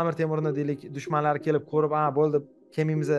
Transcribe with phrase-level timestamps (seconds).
[0.00, 2.42] amir temurni deylik dushmanlari kelib ko'rib a bo'ldi
[2.76, 3.10] kelmaymiz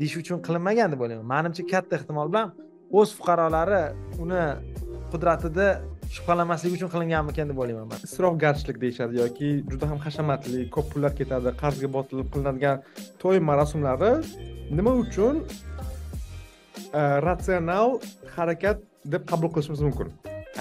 [0.00, 1.26] deyish uchun qilinmagan deb o'ylayman.
[1.34, 2.52] Manimcha katta ehtimol bilan
[3.00, 3.82] o'z fuqarolari
[4.24, 4.42] uni
[5.12, 5.66] qudratida
[6.14, 8.04] shubhalanmaslik uchun qilinganmikan deb o'ylayman man.
[8.08, 12.76] Isrofgarchilik deyishadi yoki juda ham hashamatli ko'p pullar ketadi qarzga botilib qilinadigan
[13.22, 14.12] to'y marosimlari
[14.78, 15.42] nima uchun
[17.00, 17.98] e, ratsional
[18.36, 18.78] harakat
[19.14, 20.10] deb qabul qilishimiz mumkin?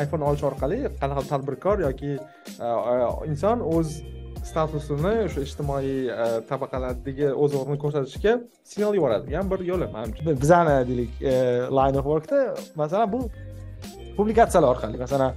[0.04, 2.96] iphone olish orqali qanaqa tadbirkor yoki e, e,
[3.32, 3.89] inson o'z
[4.46, 8.33] statusini o'sha ijtimoiy e, tabaqalardagi o'z o'rnini ko'rsatishga
[8.71, 11.33] signal yuboradigan bir yo'li manimcha bizani deylik e,
[11.78, 12.42] line of workda.
[12.82, 13.21] Masalan bu
[14.18, 15.33] publikatsiyalar orqali masalan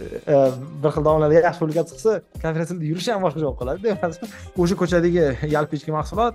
[0.00, 0.36] e,
[0.82, 2.12] bir xil domlalar yaxshi publikatsiya qilsa
[2.44, 3.88] konferensiyada yurish ham boshqacha bo'lib qoladida
[4.62, 5.24] o'sha ko'chadagi
[5.56, 6.34] yalpi ichki mahsulot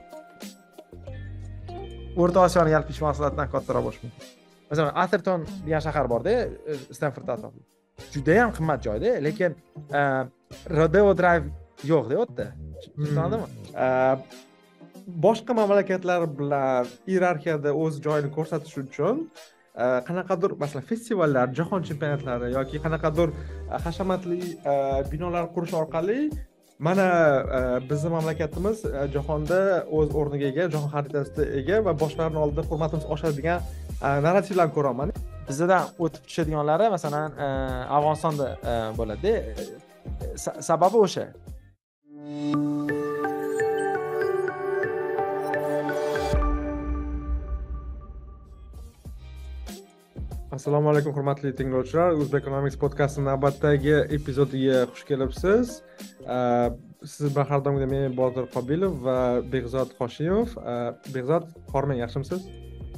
[2.22, 4.36] o'rta osiyoni yalpi ichki mahsulotidan kattaroq bo'lishi mumkin.
[4.70, 6.36] Masalan aterton degan shahar borda
[6.98, 7.66] stanford atrofida
[8.14, 9.52] judayam qimmat joyda lekin
[10.80, 11.48] rodeo drive
[11.92, 12.48] yo'qda u yerda
[12.98, 13.46] tushunadimi
[15.26, 19.16] boshqa mamlakatlar bilan iyerarxiyada o'z joyini ko'rsatish uchun
[20.08, 23.30] qanaqadir masalan festivallar jahon chempionatlari yoki qanaqadir
[23.86, 24.40] hashamatli
[25.12, 26.20] binolar qurish orqali
[26.88, 27.08] mana
[27.90, 28.78] bizni mamlakatimiz
[29.16, 29.60] jahonda
[29.98, 33.60] o'z o'rniga ega jahon xaritasida ega va boshqalarni oldida hurmatimiz oshadi degan
[34.26, 35.10] narrativlarni ko'raman.
[35.50, 37.30] Bizdan o'tib tushadiganlari masalan
[37.96, 38.48] afg'onistonda
[39.00, 39.34] bo'ladida
[40.70, 41.26] sababi o'sha
[50.60, 52.18] assalomu alaykum hurmatli tinglovchilar.
[52.20, 55.78] O'zbekonomics podkastini navbatdagi epizodiga xush kelibsiz.
[57.14, 59.18] Siz bilan har doimgidek men botir qobilov va
[59.54, 60.58] behzod hoshimov
[61.16, 62.44] behzod hormang yaxshimisiz?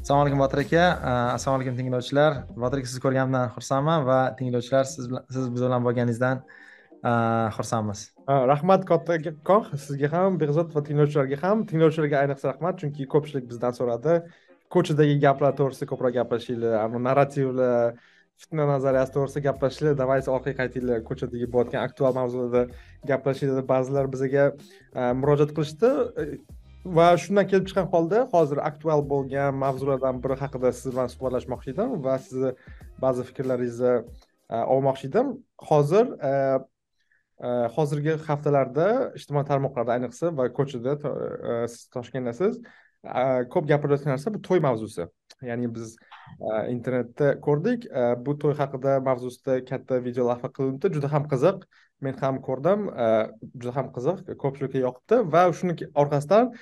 [0.01, 0.87] Assalomu alaykum botir aka.
[1.35, 2.39] Assalomu alaykum tinglovchilar.
[2.63, 6.41] Botir aka sizni ko'rganimdan xursandman va tinglovchilar siz bilan siz biz bilan bo'lganingizdan
[7.55, 7.99] xursandmiz.
[8.51, 11.65] Rahmat kattakon sizga ham behzod va tinglovchilarga ham.
[11.69, 14.21] Tinglovchilarga ayniqsa rahmat chunki ko'pchilik bizdan so'radi.
[14.73, 17.97] Ko'chadagi gaplar to'g'risida ko'proq gaplashinglar narrativlar
[18.41, 19.97] fitna nazariyasi to'g'risida gaplashinglar.
[20.03, 22.63] Давайте orqaga qaytinglar ko'chadagi bo'layotgan aktual mavzularda
[23.11, 24.43] gaplashinglar deb ba'zilar bizaga
[25.21, 25.89] murojaat qilishdi.
[26.97, 31.89] Va shundan kelib chiqqan holda hozir aktual bo'lgan mavzulardan biri haqida siz bilan suhbatlashmoqchi edim
[32.05, 32.51] va sizni
[33.03, 33.93] ba'zi fikrlaringizni
[34.75, 35.27] olmoqchi edim.
[35.69, 36.05] Hozir
[37.41, 38.87] Э, hozirgi haftalarda
[39.17, 45.07] ijtimoiy tarmoqlarda ayniqsa va ko'chada e, siz toshkentdasiz e, ko'p gapirilayotgan narsa bu to'y mavzusi.
[45.47, 47.87] Ya'ni biz e, internetda ko'rdik
[48.27, 51.65] bu to'y haqida mavzusida katta video lavha qilinibdi juda ham qiziq.
[52.05, 52.87] Men ham ko'rdim
[53.57, 54.21] juda ham qiziq.
[54.43, 56.53] Ko'pchilikka yoqibdi va shuni orqasidan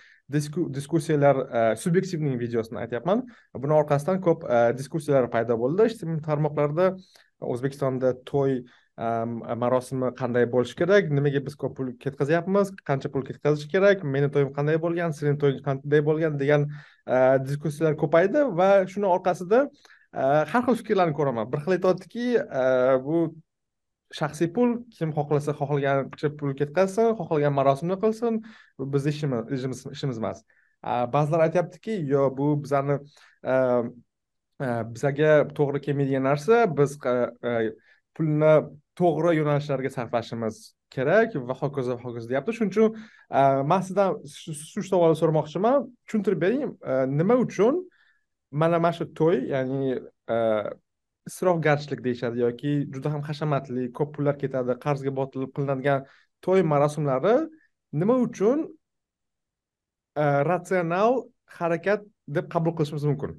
[0.79, 1.45] diskussiyalar
[1.83, 3.27] subyektivniy videosini aytyapman.
[3.63, 4.47] Buni orqasidan ko'p
[4.79, 5.91] diskussiyalar paydo bo'ldi.
[5.91, 6.93] Ijtimoiy tarmoqlarda
[7.53, 8.61] o'zbekistonda to'y
[8.99, 11.09] marosimi qanday bo'lishi kerak?
[11.17, 12.71] Nimaga biz ko'p pul ketkazyapmiz?
[12.89, 14.03] Qancha pul ketkazish kerak?
[14.03, 15.13] Meni to'yim qanday bo'lgan?
[15.15, 16.39] Seni to'ying qanday bo'lgan?
[16.39, 16.65] degan
[17.07, 17.15] e,
[17.45, 19.61] diskussiyalar ko'paydi va shuni orqasida
[20.13, 20.21] e,
[20.51, 21.47] har xil fikrlarni ko'raman.
[21.51, 22.65] Bir xil aytyaptiki e,
[23.05, 23.21] bu
[24.19, 28.43] shaxsiy pul kim xohlasa xohlagancha pul ketkazsin xohlagan marosimni qilsin
[28.79, 30.43] bu bizni ishimiz ishimiz emas.
[31.15, 32.99] Ba'zilar aytyaptiki yo bu bizani
[34.93, 36.97] bizaga to'g'ri kelmaydigan narsa biz
[38.15, 38.53] pulni
[38.99, 40.55] to'g'ri yo'nalishlarga sarflashimiz
[40.95, 42.55] kerak va hokazo va hokazo deyapti.
[42.57, 42.97] Shuning uchun
[43.39, 44.17] e, man sizdan
[44.71, 45.87] shu savolni so'ramoqchiman.
[46.05, 47.83] Tushuntirib bering e, nima uchun
[48.61, 49.95] mana mana shu to'y ya'ni
[50.35, 50.37] e,
[51.29, 56.07] isrofgarchilik deyishadi yoki juda ham hashamatli ko'p pullar ketadi qarzga botilib qilinadigan
[56.45, 57.35] to'y marosimlari
[58.01, 58.67] nima uchun
[60.51, 61.21] ratsional
[61.59, 62.01] harakat
[62.35, 63.37] deb qabul qilishimiz mumkin?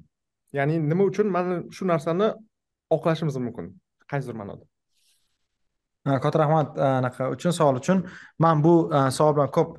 [0.57, 2.33] Ya'ni nima uchun mana shu narsani
[2.95, 3.65] oqlashimiz mumkin?
[4.11, 4.70] Qaysidir ma'noda.
[6.05, 7.99] Э, katta rahmat э, anaqa uchun savol uchun
[8.39, 9.75] man bu э, savol bilan ko'p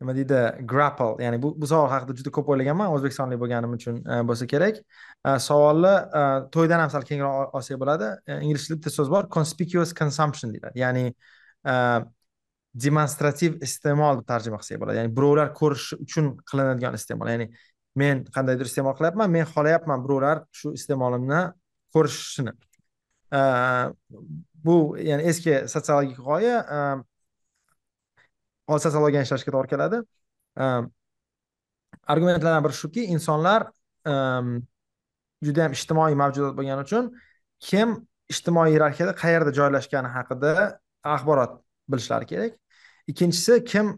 [0.00, 0.40] nima deydi
[0.72, 4.82] grapple ya'ni bu bu savol haqida juda ko'p o'ylaganman o'zbekistonlik bo'lganim uchun e, bo'lsa kerak.
[5.24, 6.22] E, savolni e,
[6.56, 8.10] to'ydan ham sal kengroq olsak bo'ladi.
[8.44, 10.82] Ingliz tilida bitta so'z bor conspicuous consumption deyiladi.
[10.84, 11.04] Ya'ni
[12.86, 15.00] demonstrativ iste'mol deb tarjima qilsak bo'ladi.
[15.00, 17.30] Ya'ni birovlar ko'rishi uchun qilinadigan iste'mol.
[17.32, 17.48] Ya'ni
[18.02, 21.44] men qandaydir iste'mol qilyapman men xohlayapman birovlar shu iste'molimni
[21.96, 22.52] ko'rishini.
[24.64, 27.02] Bu ya'ni eski sotsiologik g'oya ehm,
[28.70, 30.00] hozir sotsiologiyani ishlashga to'g'ri keladi.
[30.64, 30.88] Ehm,
[32.14, 33.68] argumentlardan biri shuki insonlar
[34.14, 34.56] ehm,
[35.44, 37.12] juda yam ijtimoiy mavjudot bo'lgani uchun
[37.68, 37.94] kim
[38.32, 40.52] ijtimoiy iyerarxiyada qayerda joylashgani haqida
[41.14, 42.58] axborot bilishlari kerak.
[43.12, 43.92] Ikkinchisi kim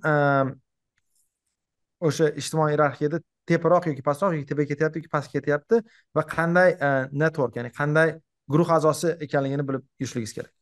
[2.08, 5.80] o'sha ijtimoiy iyerarxiyada teparoq yoki pastroq yoki tepaga ketyapti yoki pastga ketyapti
[6.16, 6.74] va qanday
[7.22, 8.16] network ya'ni qanday
[8.54, 10.55] guruh a'zosi ekanligini bilib yurishligingiz kerak.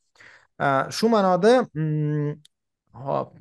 [0.58, 1.64] Э, shu ma'noda
[2.94, 3.32] hop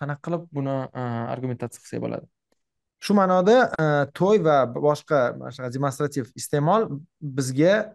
[0.00, 2.26] qanaqa qilib buni э, argumentatsiya qilsak bo'ladi?
[3.00, 3.86] Shu ma'noda э,
[4.18, 6.84] to'y va boshqa mana shunaqa demonstrativ iste'mol
[7.38, 7.94] bizga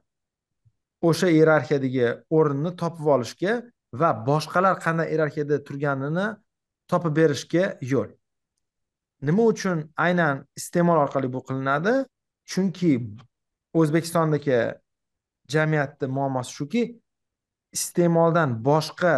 [1.05, 3.59] o'sha iyerarxiyadagi o'rinni topib olishga
[4.01, 6.27] va boshqalar qanday iyerarxiyada turganini
[6.89, 8.09] topib berishga yo'l.
[9.21, 11.93] Nima uchun aynan iste'mol orqali bu qilinadi?
[12.51, 12.91] Chunki
[13.79, 14.59] o'zbekistondagi
[15.53, 16.83] jamiyatni muammosi shuki
[17.73, 19.13] iste'moldan boshqa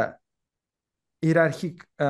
[1.25, 2.07] iyerarxik e,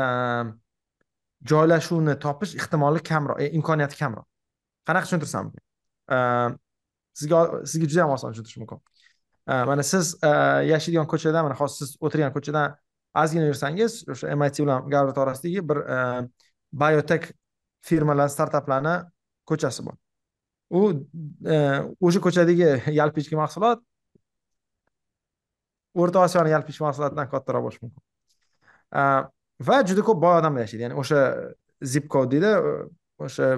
[1.51, 4.25] joylashuvni topish ehtimoli kamroq e, imkoniyati kamroq.
[4.87, 6.17] Qanaqa tushuntirsam e,
[7.19, 8.81] sizga sizga juda ham oson tushuntirish mumkin.
[9.47, 10.15] E, mana siz
[10.71, 12.77] yashaydigan ko'chadan mana hozir siz o'tirgan ko'chadan
[13.23, 15.83] ozgina yursangiz o'sha mit bilan garvard orasidagi bir
[16.85, 17.29] biotek
[17.89, 18.95] firmalar startaplarni
[19.49, 19.97] ko'chasi bor.
[20.69, 20.81] U
[22.09, 23.85] o'sha ko'chadagi yalpi ichki mahsulot
[26.01, 28.03] o'rta osiyoni yalpi ichki mahsulotidan kattaroq bo'lishi mumkin.
[29.69, 30.85] Va juda ko'p boy odamlar yashaydi.
[30.87, 31.21] Ya'ni o'sha
[31.93, 32.75] zip kod deydi e,
[33.27, 33.51] o'sha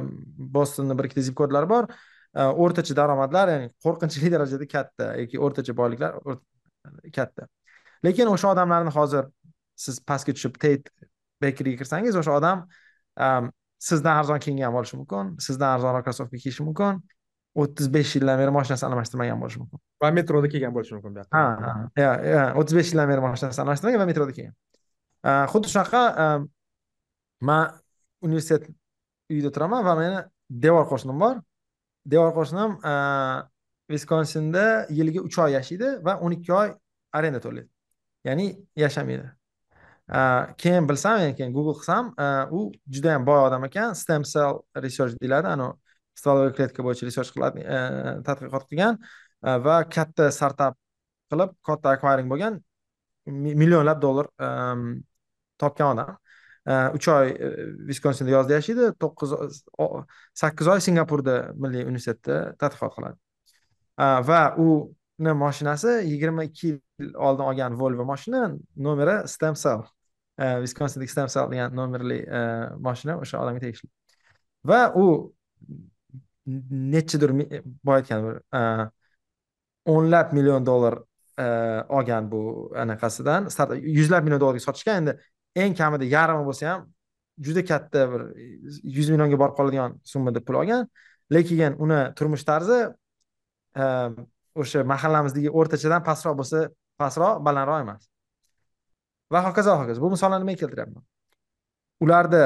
[0.57, 1.89] bostonni bir ikkita zip kodlari bor
[2.37, 6.19] o'rtacha daromadlar ya'ni qo'rqinchli darajada katta yoki o'rtacha boyliklar
[7.17, 7.49] katta.
[8.05, 9.29] Lekin o'sha odamlarni hozir
[9.85, 11.09] siz pastga tushib tate
[11.41, 12.65] bekeriga kirsangiz o'sha odam
[13.89, 17.01] sizdan arzon kiyingan bo'lishi mumkin sizdan arzonroq krossovka kiyishi mumkin
[17.63, 19.86] o'ttiz besh yildan beri moshinasini almashtirmagan bo'lishi mumkin.
[20.03, 21.45] Va metroda kelgan bo'lishi mumkin bu yoqda ha.
[21.97, 24.55] Ha o'ttiz besh yildan beri moshinasini almashtirmagan va metroda kelgan
[25.23, 26.25] xuddi shunaqa e,
[27.41, 27.71] man
[28.21, 28.69] universitet
[29.29, 31.41] uyida turaman va meni devor qo'shnim bor.
[32.05, 32.93] Devor qo'shnim e,
[33.91, 36.71] viskonsinda yiliga uch oy yashaydi va o'n ikki oy
[37.13, 37.69] arenda to'laydi.
[38.27, 39.27] Ya'ni yashamaydi.
[40.17, 40.19] E,
[40.61, 42.13] keyin bilsam keyin google qilsam
[42.51, 43.93] u juda yam boy odam ekan.
[43.93, 45.47] Stem cell research deyiladi.
[45.55, 45.75] Anavi
[46.17, 47.63] стволовой клетка bo'yicha research qiladi
[48.27, 48.97] tadqiqot qilgan.
[49.45, 50.77] Э, va katta startap
[51.31, 52.57] qilib katta acquiring bo'lgan
[53.27, 54.87] millionlab dollar ehm,
[55.61, 56.15] topgan odam.
[56.67, 57.49] Ehm, uch oy e,
[57.89, 59.61] viskonsinda yozda yashaydi to'qqiz
[60.41, 61.35] sakkiz oy singapurda
[61.65, 63.17] milliy universitetda tadqiqot qiladi.
[64.05, 68.43] Ehm, va uni mashinasi yigirma ikki yil oldin olgan volvo moshina
[68.87, 69.85] nomeri stem cell.
[70.63, 72.41] Viskonsindagi stem cell degan nomerli e,
[72.89, 73.89] mashina o'sha odamga tegishli.
[74.71, 75.07] Va u
[76.93, 77.33] nechidir
[77.83, 78.41] boya aytgan bir
[79.93, 80.99] o'nlab million dollar
[81.39, 81.47] e,
[81.97, 82.41] olgan bu
[82.83, 83.49] anaqasidan.
[83.81, 85.01] Yuzlab million dollarga sotishgan.
[85.01, 85.17] Endi
[85.63, 86.87] eng kamida yarmi bo'lsa ham
[87.47, 88.23] juda katta bir
[88.97, 90.87] yuz millionga borib qoladigan summada pul olgan.
[91.33, 92.79] Lekin uni turmush tarzi
[93.81, 93.85] e,
[94.61, 96.63] o'sha mahallamizdagi o'rtachadan pastroq bo'lsa
[97.01, 98.09] pastroq balandroq emas.
[99.31, 100.01] Va hokazo hokazo.
[100.01, 101.03] Bu misollarni men keltiryapman.
[102.03, 102.41] Ularda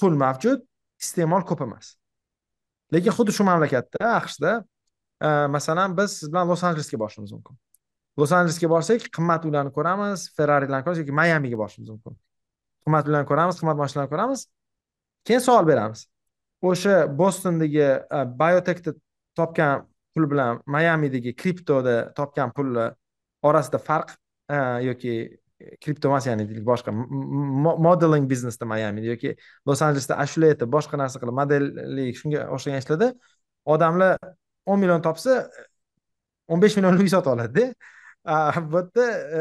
[0.00, 0.62] pul mavjud
[1.02, 1.94] iste'mol ko'p emas.
[2.94, 4.52] Lekin xuddi shu mamlakatda aqshda
[5.20, 7.56] Э, masalan biz siz bilan los anjelesga borishimiz mumkin.
[8.18, 12.16] Los anjelesga borsak qimmat uylarni ko'ramiz ferrarilarni ko'ramiz yoki mayamiga borishimiz mumkin.
[12.86, 14.46] Qimmat uylarni ko'ramiz qimmat mashinalarni ko'ramiz.
[15.28, 16.06] Keyin savol beramiz.
[16.70, 18.96] O'sha bostondagi e, biotekda
[19.36, 19.84] topgan
[20.14, 22.88] pul bilan mayamidagi kriptoda topgan pulni
[23.42, 24.16] orasida farq
[24.48, 24.56] e,
[24.88, 25.14] yoki
[25.84, 26.92] kripto emas ya'ni deylik boshqa
[27.86, 29.36] modeling biznesda mayamida yoki
[29.68, 33.08] los anjelesda ashula aytib boshqa narsa qilib modellik shunga o'xshagan ishlarda
[33.74, 34.16] odamlar
[34.66, 35.64] o'n million topsa e,
[36.50, 37.72] o'n besh million uy sotib oladida.
[38.72, 39.06] Bu yerda
[39.38, 39.40] e,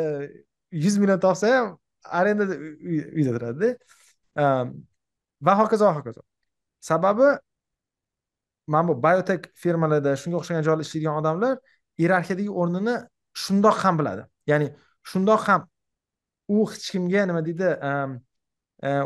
[0.83, 3.71] yuz million topsa ham arendada uyda turadida.
[4.38, 4.44] E,
[5.42, 6.21] va hokazo va hokazo.
[6.80, 7.38] Sababi
[8.68, 11.57] mana bu biotek firmalarda shunga o'xshagan joylarda ishlaydigan odamlar
[12.02, 12.95] iyerarxiyadagi o'rnini
[13.44, 14.23] shundoq ham biladi.
[14.52, 14.68] Ya'ni
[15.11, 15.68] shundoq ham
[16.47, 17.69] u hech kimga nima deydi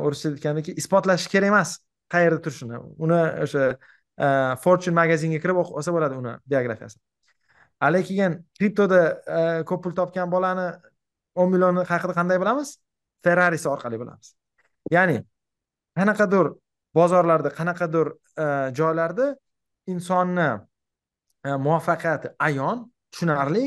[0.06, 1.78] o'rischa aytgandaki isbotlashi kerak emas
[2.14, 2.78] qayerda turishini.
[3.04, 3.64] Uni o'sha
[4.18, 7.02] Э, fortune magazinga kirib o'qib olsa bo'ladi uni biografiyasini
[7.92, 10.68] lekin kriptoda e, ko'p pul topgan bolani
[11.36, 12.78] o'n millionni haqida qanday bilamiz?
[13.24, 14.36] Ferrarisi orqali bilamiz.
[14.92, 15.24] Ya'ni
[15.98, 16.54] qanaqadir
[16.96, 18.46] bozorlarda qanaqadir e,
[18.80, 19.36] joylarda
[19.88, 20.48] insonni
[21.46, 23.66] e, muvaffaqiyati ayon tushunarli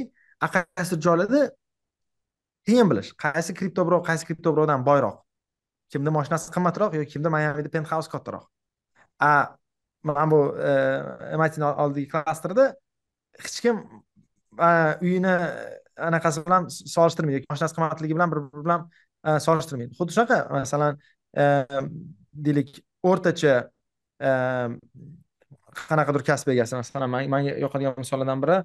[0.54, 1.42] qaysidir joylarda
[2.66, 5.22] qiyin bilish qaysi kripto birov qaysi kripto birovdan boyroq
[5.92, 8.44] kimni mashinasi qimmatroq yoki kimda mayamida penthouse kattaroq.
[9.20, 9.56] A
[10.06, 12.66] mana bu e, mitni oldigi klasterda
[13.42, 13.76] hech kim
[14.68, 14.70] e,
[15.04, 15.48] uyini e,
[16.08, 18.88] anaqasi bilan solishtirmaydi yoki mashinasi qimmatligi bilan bir biri bilan
[19.46, 19.92] solishtirmaydi.
[19.98, 20.98] Xuddi shunaqa masalan
[22.46, 22.74] deylik
[23.10, 23.54] o'rtacha
[25.88, 28.58] qanaqadir kasb egasi masalan manga yoqadigan misollardan biri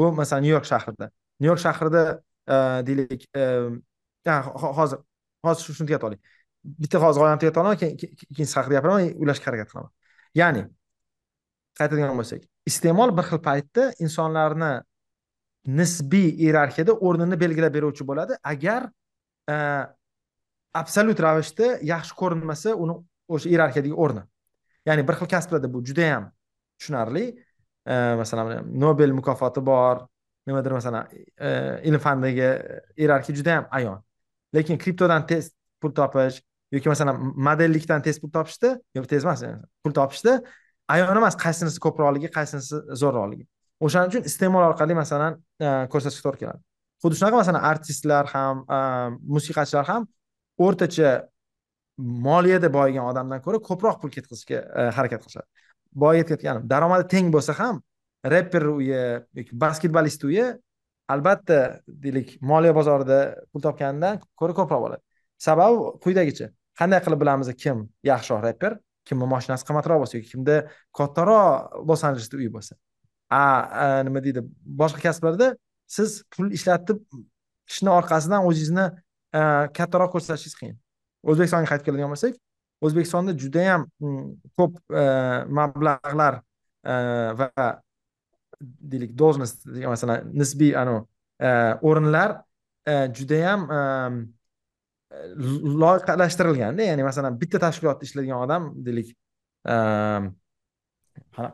[0.00, 1.10] bu masalan nyu york shahrida.
[1.40, 2.02] Nyu york shahrida
[2.88, 3.28] deylik
[4.80, 4.98] hozir
[5.46, 6.20] hozir shuni tugatib oling.
[6.82, 7.94] Bitta hozir g'oyani tugatib olaman keyin
[8.32, 9.92] ikkinchi haqida gapiraman ulashga harakat qilaman.
[10.40, 10.66] Ya'ni
[11.78, 14.72] qaytadigan bo'lsak iste'mol bir xil paytda insonlarni
[15.80, 18.36] nisbiy iyerarxiyada o'rnini belgilab beruvchi bo'ladi.
[18.52, 18.88] Agar
[19.50, 19.56] e,
[20.80, 22.96] absolyut ravishda yaxshi ko'rinmasa uni
[23.28, 24.22] o'sha iyerarxiyadagi o'rni.
[24.88, 26.30] Ya'ni bir xil kasblarda bu juda yam
[26.78, 27.24] tushunarli
[27.86, 30.06] e, masalan nobel mukofoti bor
[30.48, 31.48] nimadir masalan e,
[31.88, 32.48] ilm fandagi
[32.96, 33.98] iyerarxiya judayam ayon.
[34.54, 36.40] Lekin kriptodan tez pul topish
[36.72, 39.44] yoki masalan modellikdan tez pul topishda yoki tez emas
[39.84, 40.38] pul topishda
[40.94, 43.44] ayon emas qaysinisi ko'proqligi qaysinisi zo'rroqligi.
[43.84, 46.60] O'shaning uchun iste'mol orqali masalan e, ko'rsatishga to'g'ri keladi.
[47.02, 48.78] Xuddi shunaqa masalan artistlar ham e,
[49.36, 50.08] musiqachilar ham
[50.66, 51.10] o'rtacha
[52.28, 55.46] moliyada boyigan odamdan ko'ra ko'proq pul ketkazishga e, harakat qilishadi.
[56.04, 57.82] Boyib ketganim daromadi teng bo'lsa ham
[58.34, 59.02] reper uyi
[59.38, 60.46] yoki basketbolist uyi
[61.14, 61.58] albatta
[62.04, 63.18] deylik moliya bozorida
[63.52, 65.02] pul topganidan ko'ra ko'proq bo'ladi.
[65.46, 68.78] Sababi quyidagicha qanday qilib bilamiz kim yaxshiroq reper
[69.08, 70.56] kimni moshinasi qimmatroq bo'lsa yoki kimda
[70.98, 72.76] kattaroq los anjelesda uy bo'lsa.
[73.30, 74.44] A nima deydi
[74.82, 75.54] boshqa kasblarda
[75.96, 77.00] siz pul ishlatib
[77.72, 78.86] ishni orqasidan o'zingizni
[79.78, 80.76] kattaroq ko'rsatishingiz qiyin.
[81.30, 82.38] O'zbekistonga qaytib keladigan bo'lsak
[82.80, 84.24] o'zbekistonda judayam mm,
[84.56, 85.04] ko'p e,
[85.58, 86.40] mablag'lar
[86.84, 86.94] e,
[87.38, 87.50] va
[88.60, 91.04] deylik должность masalan nisbiy anavi
[91.40, 91.50] e,
[91.82, 92.40] o'rinlar
[93.14, 93.66] judayam
[95.82, 99.08] loyihalashtirilganda ya'ni masalan bitta tashkilotda ishlaydigan odam deylik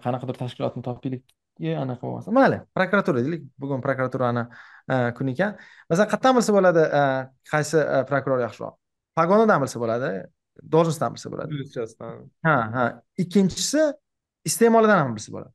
[0.05, 1.25] qanaqadir tashkilotni topaylik
[1.85, 4.45] anaqa bo'lmasa mayli prokuratura deylik bugun prokuraturani
[5.17, 5.53] kuni ekan.
[5.91, 6.83] Masalan qayerdan bilsa bo'ladi
[7.53, 7.79] qaysi
[8.11, 8.75] prokuror yaxshiroq?
[9.19, 10.11] Pogonidan bilsa bo'ladi
[10.75, 11.51] должностьdan bilsa bo'ladi.
[12.47, 12.85] Ha ha.
[13.23, 13.83] Ikkinchisi
[14.49, 15.55] iste'molidan ham bilsa bo'ladi.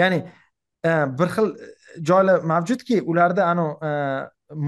[0.00, 0.20] Ya'ni
[1.18, 1.48] bir xil
[2.10, 3.74] joylar mavjudki ularda anavi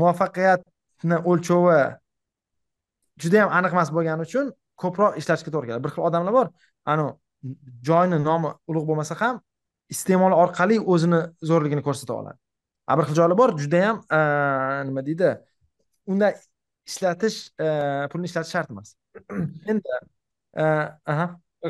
[0.00, 1.80] muvaffaqiyatni o'lchovi
[3.22, 4.50] juda yam aniq emas bo'lgani uchun
[4.82, 5.84] ko'proq ishlashga to'g'ri keladi.
[5.84, 6.46] Bir xil odamlar bor
[6.92, 7.12] anavi
[7.88, 9.40] joyni nomi ulug' bo'lmasa ham
[9.94, 11.20] iste'mol orqali o'zini
[11.50, 12.38] zo'rligini ko'rsata oladi.
[12.90, 14.02] A bir xil joylar bor judayam
[14.88, 15.32] nima deydi
[16.12, 16.32] unda
[16.90, 17.38] ishlatish
[18.12, 18.94] pulni ishlatish shart emas.
[19.72, 19.98] Endi
[21.12, 21.26] aha.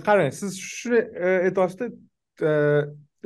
[0.09, 1.87] Qarang siz shuni e, aytyapsizda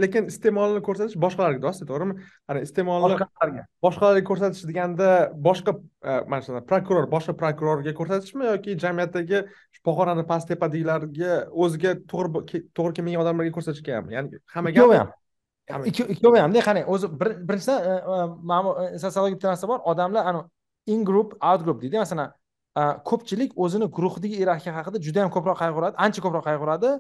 [0.05, 2.15] lekin iste'molni ko'rsatish boshqalarga deyapsiz to'g'rimi?
[2.49, 3.63] Qarang iste'molni boshqalarga.
[3.87, 5.09] boshqalarga ko'rsatish deganda
[5.47, 5.73] boshqa
[6.33, 9.39] mana prokuror boshqa prokurorga ko'rsatishmi yoki jamiyatdagi
[9.87, 15.11] pog'onani past tepadagilarga o'ziga to'g'ri to'g'ri kelmagan odamlarga ko'rsatishga ham ya'ni hammaga ikkovi ham
[16.15, 17.07] ikkovi hamda qarang o'zi
[17.49, 17.81] birinchidan
[18.51, 18.71] mana bu
[19.03, 19.79] sotsiologik bitta narsa bor.
[19.91, 20.47] Odamlar anavi
[20.93, 21.97] in group out group deydi.
[22.05, 22.33] Masalan
[23.11, 26.91] ko'pchilik o'zini guruhdagi iyerarxiya haqida juda yam ko'proq qayg'uradi ancha ko'proq qayg'uradi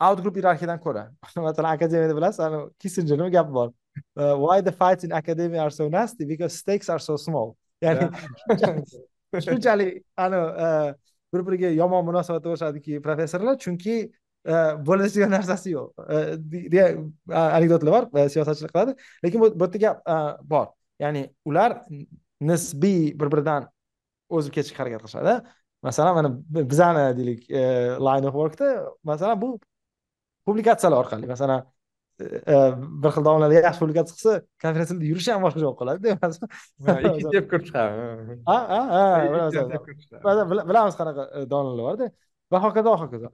[0.00, 0.34] out group
[0.82, 1.10] ko'ra.
[1.36, 3.72] Masalan akademiyada bilasiz ani kissinjerni gapi bor?
[4.14, 6.24] Why the fights in academia are so nasty?
[6.24, 7.56] Because stakes are so small.
[7.82, 8.10] Ya'ni
[9.46, 10.36] shunchalik ani
[11.34, 13.58] bir biriga yomon munosabatda bo'lishadiki professorlar.
[13.58, 14.12] Chunki
[14.88, 15.88] bo'ladigan narsasi yo'q.
[16.72, 16.86] Deya
[17.28, 18.96] anekdotlar bor siyosatchilar qiladi.
[19.24, 20.06] Lekin bu yerda gap
[20.42, 20.66] bor.
[21.00, 21.82] Ya'ni ular
[22.40, 23.68] nisbiy bir biridan
[24.28, 25.34] o'zib ketishga harakat qilishadi.
[25.84, 26.30] Masalan mana
[26.72, 27.50] bizani deylik
[28.06, 28.68] line of workda
[29.04, 29.58] masalan bu
[30.48, 31.64] publikatsiyalar orqali masalan
[32.18, 34.32] bir xil domlalar yaxshi publikatsiya qilsa
[34.62, 36.08] konferensiyada yurishi ham boshqacha bo'lib qoladida
[37.08, 38.80] ikki deb ko'p chiqadi ha ha.
[40.26, 41.22] Ha bilamiz qanaqa
[41.52, 42.06] domlalar borda.
[42.52, 43.26] Va hokazo va hokazo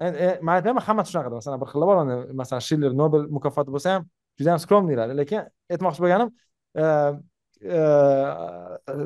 [0.47, 1.35] man aytmayman hammasi shunaqada.
[1.41, 1.97] Masalan bir xillar bor
[2.43, 4.03] masalan shiller nobel mukofoti bo'lsa ham
[4.39, 5.41] juda ham skromniylar lekin
[5.73, 6.29] aytmoqchi bo'lganim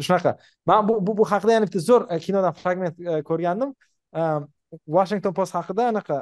[0.07, 0.33] shunaqa.
[0.69, 2.95] Man bu bu haqida yana bitta zo'r kinodan fragment
[3.31, 3.71] ko'rgandim.
[4.97, 6.17] Washington post haqida anaqa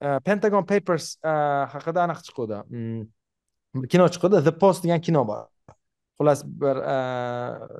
[0.00, 2.62] pentagon papers haqida anaqa chiquvdi
[3.92, 5.46] kino chiquvdi the post degan kino bor
[6.18, 6.80] xullas bir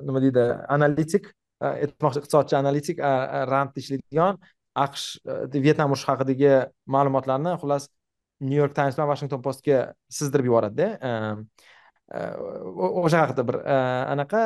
[0.07, 0.45] nima deydi
[0.75, 1.31] analitik
[1.61, 2.99] aytmoqchi iqtisodchi analitik
[3.53, 4.41] randda ishlaydigan
[4.85, 5.05] aqsh
[5.65, 6.51] vyetnam urushi haqidagi
[6.95, 7.89] ma'lumotlarni xullas
[8.39, 9.79] new york times bilan washington postga
[10.19, 10.87] sizdirib yuboradida
[12.07, 13.57] o'sha haqida bir
[14.13, 14.41] anaqa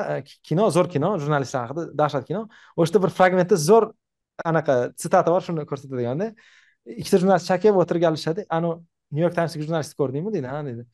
[0.48, 2.48] kino zo'r kino jurnalistlar haqida dahshat kino
[2.78, 3.92] o'sha yerda bir fragmentda zo'r
[4.52, 6.32] anaqa sitata bor shuni ko'rsatadiganda
[6.86, 10.86] ikkita jurnalist chakib o'tirganlashadi anavi new york timesdagi jurnalistni ko'rdingmi deydi ha deydi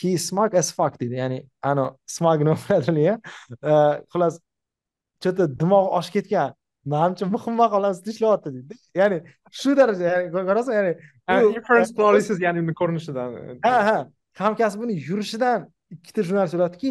[0.00, 1.14] he smug as fuck deydi.
[1.22, 3.04] Ya'ni anavi smug nima biladimi
[4.12, 4.40] xullas
[5.20, 6.52] что то dimog'i oshib ketgan
[6.92, 8.74] manimcha muhim maqolasida ishlayapti deydi.
[9.00, 9.18] Ya'ni
[9.60, 10.92] shu daraja ya'ni ko'rasizmi ya'ni
[11.58, 13.28] inference qila olasiz ya'ni uni ko'rinishidan.
[13.66, 13.98] Ha ha
[14.42, 15.60] hamkasbini yurishidan
[15.96, 16.90] ikkita jurnalist o'ladiki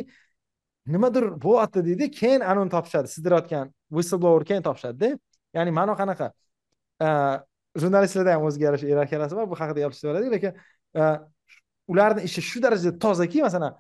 [0.94, 2.06] nimadir bo'lyapti deydi.
[2.20, 3.66] Keyin anavini topishadi sizdirayotgan
[3.96, 5.10] whistleblower keyin topishadida.
[5.58, 6.28] Ya'ni ma'no qanaqa
[7.82, 10.54] jurnalistlarda ham o'ziga yarasha iyerarxiyalari bor bu haqida gapirishib lekin
[11.92, 13.74] ularni ishi shu darajada tozaki masalan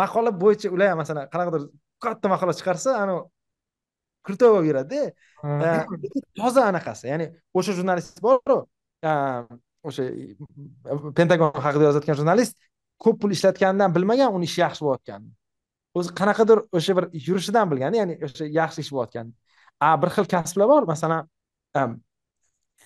[0.00, 1.62] maqola bo'yicha ular ham masalan qanaqadir
[2.04, 3.22] katta maqola chiqarsa anavi
[4.26, 5.02] kruтой bo'lib yuradida
[6.40, 7.26] toza anaqasi ya'ni
[7.58, 8.58] o'sha jurnalist boru
[9.88, 10.04] o'sha
[11.18, 12.54] pentagon haqida yozayotgan jurnalist
[13.04, 15.32] ko'p pul ishlatganidan bilmagan uni ishi yaxshi bo'layotganini
[15.98, 19.26] o'zi qanaqadir o'sha bir yurishidan bilganda ya'ni o'sha yaxshi ish bo'layotgan.
[19.86, 21.22] A bir xil kasblar bor masalan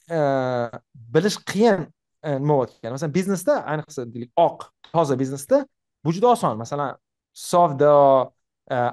[0.08, 1.86] bilish qiyin
[2.24, 5.66] nima bo'layotgan masalan biznesda ayniqsa deylik oq toza biznesda
[6.04, 6.96] bu juda oson masalan
[7.34, 7.94] savdo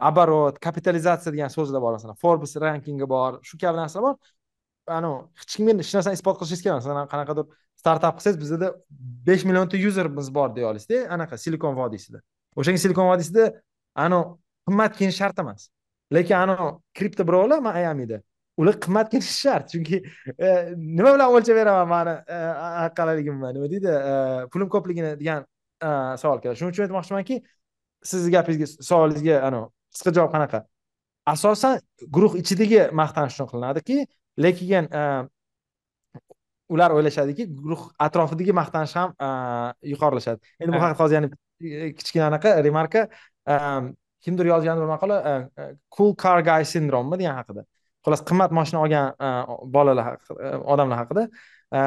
[0.10, 4.16] оборот kapitalizatsiya degan so'zlar bor masalan forbes rankingi bor shu kabi narsalar bor
[4.98, 7.46] anavi hech kimga hech narsani isbot qilishingiz kerak masalan qanaqadir
[7.82, 8.68] startap qilsangiz bizada
[9.28, 12.20] besh millionta yuzerimiz bor deya olasizda anaqa silikon vodiysida
[12.60, 13.44] o'shanga silikon vodiysida
[14.06, 14.26] anavi
[14.68, 15.70] qimmat kiyinish shart emas
[16.16, 18.22] lekin anavi kripto birovlar mayamida
[18.58, 19.70] ular qimmat kiyinishi shart.
[19.74, 20.02] Chunki
[20.40, 22.40] e, nima bilan o'lchab beraman mani e,
[23.00, 23.92] qanaligimni nima deydi?
[24.12, 24.14] E,
[24.54, 25.46] pulim ko'pligini degan
[26.22, 26.60] savol keladi.
[26.60, 27.42] Shuning uchun aytmoqchimanki
[28.12, 30.64] sizni gapingizga savolingizga anavi qisqa javob qanaqa?
[31.34, 31.80] Asosan
[32.18, 33.98] guruh ichidagi maqtanish uchun qilinadiki
[34.46, 34.92] lekin
[36.70, 39.14] ular o'ylashadiki guruh atrofidagi maqtanish ham
[39.94, 41.30] yuqorilashadi endi bu haqida hozir yana
[42.00, 43.08] kichkina anaqa remarka
[44.26, 45.18] kimdir yozgan bir maqola
[45.98, 47.66] cool car guy sindrommi degan haqida
[48.06, 49.30] xullas qimmat moshina olgan e,
[49.76, 51.80] bolalar e, odamlar haqida e,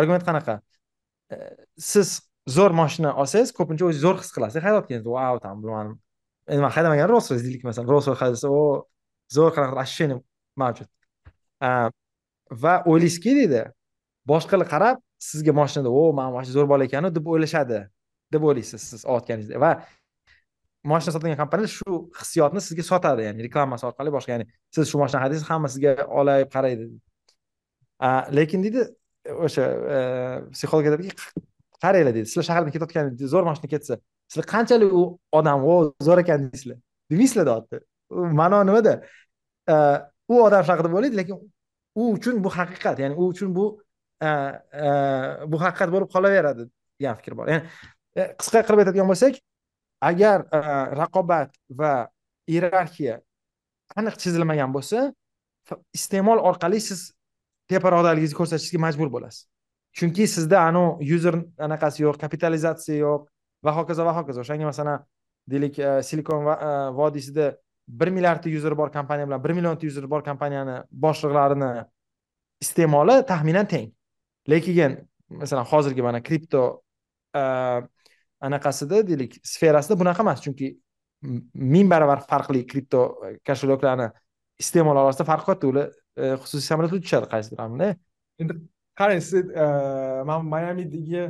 [0.00, 0.58] argument qanaqa?
[1.78, 2.18] Siz
[2.50, 4.62] zo'r moshina olsangiz ko'pincha o'zingizni zo'r his qilasiz.
[4.64, 5.98] Haydayotganingiz vau там bilmadim
[6.50, 7.88] endi man haydamagan rolls royce deylik masalan.
[7.92, 8.64] Rolls royce haydasa o
[9.36, 10.18] zo'r qanaqadir ощущение
[10.62, 10.90] mavjud.
[12.64, 13.62] Va o'ylaysizki deydi
[14.32, 17.80] boshqalar qarab sizga moshinada o mana mashina zo'r bola ekanu deb o'ylashadi
[18.34, 19.72] deb o'ylaysiz siz olayotganingizda va
[20.84, 25.20] moshina sotadigan kompaniyalar shu hissiyotni sizga sotadi ya'ni reklamasi orqali boshqa ya'ni siz shu mashina
[25.24, 26.86] haydasangiz hamma sizga olayib qaraydi.
[28.38, 28.86] Lekin deydi
[29.46, 29.98] o'sha e,
[30.54, 31.12] psixolog aytadiki
[31.82, 33.98] qaranglar deydi sizlar shahardan ketayotgan zo'r mashina ketsa
[34.30, 35.02] sizlar qanchalik u
[35.40, 35.76] odam o
[36.08, 36.78] zo'r ekan deysizlar.
[37.12, 37.82] Demaysizlar deyapti
[38.40, 38.96] ma'no nimada?
[39.72, 39.76] E,
[40.32, 41.36] u odam shunaqa deb o'ylaydi lekin
[42.00, 43.66] u uchun bu haqiqat ya'ni u uchun bu
[44.24, 44.30] e,
[45.52, 46.70] bu haqiqat bo'lib qolaveradi
[47.00, 47.52] degan fikr bor.
[47.52, 49.44] Ya'ni qisqa qilib aytadigan bo'lsak
[50.00, 50.58] agar e,
[51.00, 52.08] raqobat va
[52.48, 53.20] iyerarxiya
[53.96, 55.10] aniq chizilmagan bo'lsa
[55.94, 57.12] iste'mol orqali siz
[57.70, 59.46] teparoqdaligingizni ko'rsatishga majbur bo'lasiz.
[59.98, 61.36] Chunki sizda anavi user
[61.66, 63.26] anaqasi yo'q kapitalizatsiya yo'q
[63.66, 64.42] va hokazo va hokazo.
[64.44, 65.04] O'shanga masalan
[65.50, 67.52] deylik e, silikon e, vodiysida
[68.00, 71.70] bir milliardta user bor kompaniya bilan bir millionta user bor kompaniyani boshliqlarini
[72.64, 73.90] iste'moli taxminan teng.
[74.48, 76.82] Lekin masalan hozirgi mana kripto
[78.46, 80.40] anaqasida deylik sferasida bunaqa emas.
[80.44, 80.74] Chunki
[81.22, 83.00] ming baravar farqli kripto
[83.46, 84.08] kошелeklarni
[84.60, 85.90] iste'mol orasida farq katta ular
[86.42, 87.60] xususiy samolyotga tushadi qaysidir
[88.40, 88.56] endi
[89.00, 89.52] qarang siz
[90.28, 91.24] man mayamidagi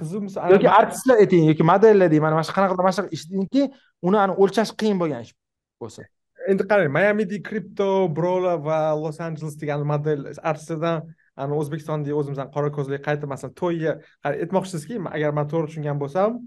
[0.00, 3.68] qiziq yoki artistlar ayting yoki modellar deyman mana shu qanaqa mana shunaqa ishdiki
[4.08, 5.34] uni o'lchash qiyin bo'lgan ish
[5.82, 6.06] bo'lsa
[6.52, 11.02] endi qarang mayamidagi kripto brola va los anjeles degan model artistlardan
[11.36, 13.98] ani o'zbekistondagi o'zimizni qora ko'zli qayta masalan to'yga
[14.30, 16.40] aytmoqchisizki agar man to'g'ri tushungan bo'lsam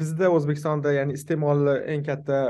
[0.00, 2.40] bizda o'zbekistonda ya'ni iste'molni eng katta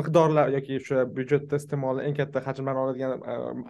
[0.00, 3.12] miqdorlar yoki o'sha byudjetda iste'molni eng katta hajmlarni oladigan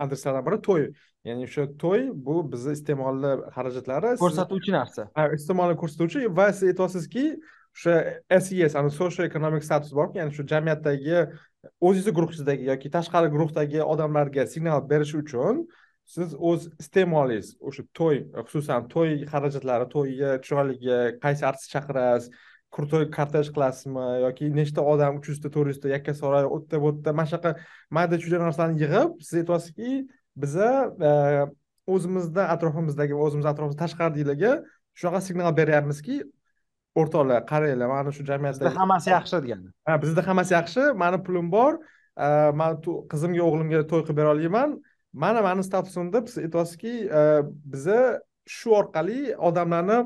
[0.05, 0.85] adreslardan biri to'y.
[1.29, 5.09] Ya'ni o'sha to'y bu bizni iste'molni xarajatlari ko'rsatuvchi narsa.
[5.39, 7.27] Iste'molni ko'rsatuvchi va siz aytyapsizki
[7.77, 7.97] o'sha
[8.49, 11.19] ses ani social economic status borku ya'ni shu jamiyatdagi
[11.81, 15.67] o'zingizni guruhingizdagi yoki tashqari guruhdagi odamlarga signal berish uchun
[16.09, 22.31] siz o'z iste'molingiz o'sha to'y xususan to'y xarajatlari to'yga chiroyliga qaysi artist chaqirasiz?
[22.73, 24.07] Krutoy kortej qilasizmi?
[24.25, 27.53] Yoki nechta odam uch yuzta to'rt yuzta yakkasaroy u yerda bu yerda mana shunaqa
[27.97, 29.93] mayda chuyda narsalarni yig'ib siz aytyapsizki
[30.43, 30.71] biza
[31.09, 31.13] e,
[31.95, 34.53] o'zimizni atrofimizdagi va o'zimizni atrofimizda tashqaridagilarga
[35.01, 36.19] shunaqa signal beryapmizki
[37.01, 41.51] o'rtoqlar qaranglar mana shu jamiyatda bizda hammasi yaxshi degani ha bizda hammasi yaxshi mani pulim
[41.57, 41.81] bor
[42.27, 42.29] e,
[42.61, 42.79] man
[43.13, 44.79] qizimga o'g'limga to'y qilib bera olmayman
[45.13, 47.23] mana mani statusimda biz aytyapsizki e,
[47.73, 49.99] biza shu orqali odamlarni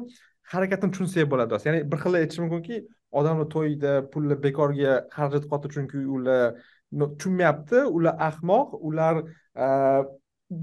[0.52, 1.60] harakatini tushunsak bo'ladi.
[1.68, 2.80] Ya'ni bir xil aytish mumkinki
[3.20, 6.54] odamlar to'yda pulni bekorga xarajat qilyapti chunki ular
[6.92, 7.84] tushunmayapti.
[7.96, 9.22] Ular ahmoq ular
[9.64, 9.66] e,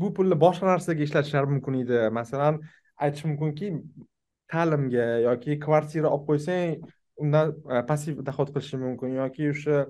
[0.02, 2.00] bu pulni boshqa narsaga ishlatishlari mumkin edi.
[2.20, 2.62] Masalan
[3.04, 3.74] aytish mumkinki
[4.54, 6.80] ta'limga yoki kvartira olib qo'ysang
[7.24, 9.84] undan e, passiv доход qilishi mumkin yoki o'sha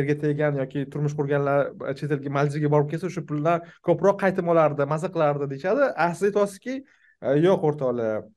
[0.00, 4.86] erga teggan yoki turmush qurganlar chet elga maljiga borib kelsa o'sha puldan ko'proq qaytib olardi
[4.94, 5.92] maza qilardi deyishadi.
[6.04, 8.28] A siz aytyapsizki e, yo'q o'rtoqlar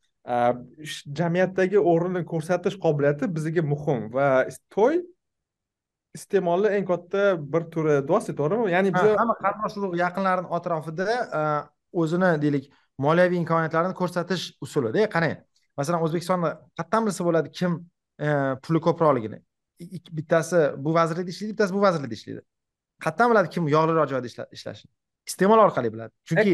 [1.19, 4.27] jamiyatdagi o'rnini ko'rsatish qobiliyati bizga muhim va
[4.75, 5.01] to'y
[6.17, 7.97] iste'molni eng katta bir turi.
[8.08, 8.69] Deyapsiz to'g'rimi?
[8.71, 11.17] Ya'ni biz hamma qarindosh urug' yaqinlarini atrofida
[12.03, 12.69] o'zini deylik
[13.06, 15.10] moliyaviy imkoniyatlarini ko'rsatish usulida.
[15.15, 15.41] Qarang
[15.77, 17.79] masalan o'zbekistonda qayerdan bilsa bo'ladi kim
[18.63, 19.39] puli ko'proqligini.
[20.17, 22.41] Bittasi bu vazirlikda ishlaydi bittasi bu vazirlikda ishlaydi.
[23.04, 24.91] Qayerdan biladi kim yog'liroq joyda ishlashini
[25.30, 26.13] iste'mol orqali biladi.
[26.30, 26.54] Chunki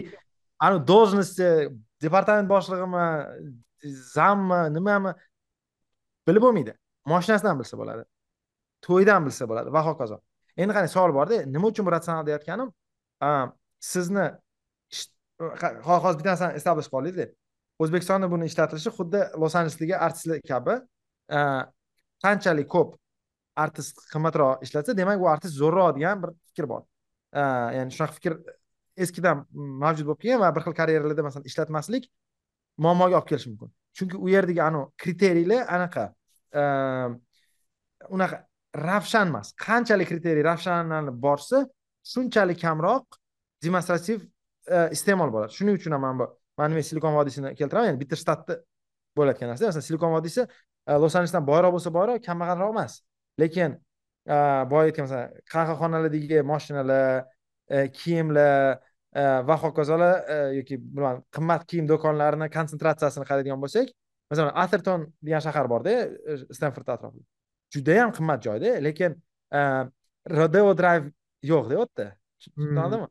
[0.60, 1.48] anavi должности
[2.02, 3.06] departament boshlig'imi
[4.15, 5.12] zammi nimami
[6.28, 6.74] bilib bo'lmaydi.
[7.06, 8.04] Moshinasidan bilsa bo'ladi.
[8.88, 9.69] To'ydan bilsa bo'ladi.
[9.76, 10.17] Va hokazo
[10.58, 12.69] endi qarang savol borda nima uchun bu ratsional deyotganim?
[13.80, 14.26] Sizni
[16.04, 17.26] hozir bitta narsani establish qilaylikda
[17.84, 20.76] o'zbekistonda buni ishlatilishi xuddi los anjelesdagi artistlar kabi
[21.29, 21.65] Э,
[22.23, 22.95] qanchalik ko'p
[23.63, 26.85] artist qimmatroq ishlatsa demak u artist zo'rroq degan bir fikr bor.
[27.31, 27.43] Э,
[27.77, 28.37] ya'ni shunaqa fikr
[29.05, 32.07] eskidan mavjud bo'lib kelgan va bir xil karyeralarda masalan ishlatmaslik
[32.85, 33.71] muammoga olib kelishi mumkin.
[33.97, 36.05] Chunki u yerdagi anavi э, kriteriylar anaqa?
[38.15, 38.41] Unaqa
[38.89, 41.61] ravshan emas qanchalik kriteriy ravshanlanib borsa
[42.13, 43.19] shunchalik kamroq
[43.65, 44.25] demonstrativ
[44.97, 45.53] iste'mol bo'ladi.
[45.59, 48.59] Shuning uchun ham mana bu man silikon vodiysini keltiraman ya'ni bitta shtatda
[49.17, 49.69] bo'layotgan narsa.
[49.69, 50.47] Masalan silikon vodiysi
[51.04, 53.02] los anjelesdan boyroq bo'lsa boyroq kambag'alroq emas.
[53.41, 53.78] Lekin
[54.71, 57.25] boya aytgan masalan qahvaxonalardagi moshinalar
[57.99, 58.80] kiyimlar
[59.47, 60.13] va hokazolar
[60.60, 63.88] yoki bilmadim qimmat kiyim do'konlarini konsentratsiyasini qaraydigan bo'lsak
[64.32, 65.93] masalan atherton degan shahar borda
[66.58, 67.25] stenford atrofida.
[67.73, 69.12] Judayam qimmat joyda lekin
[70.39, 71.12] rodeo drive
[71.52, 72.08] yo'qda u yerda
[72.41, 73.08] tushunadimi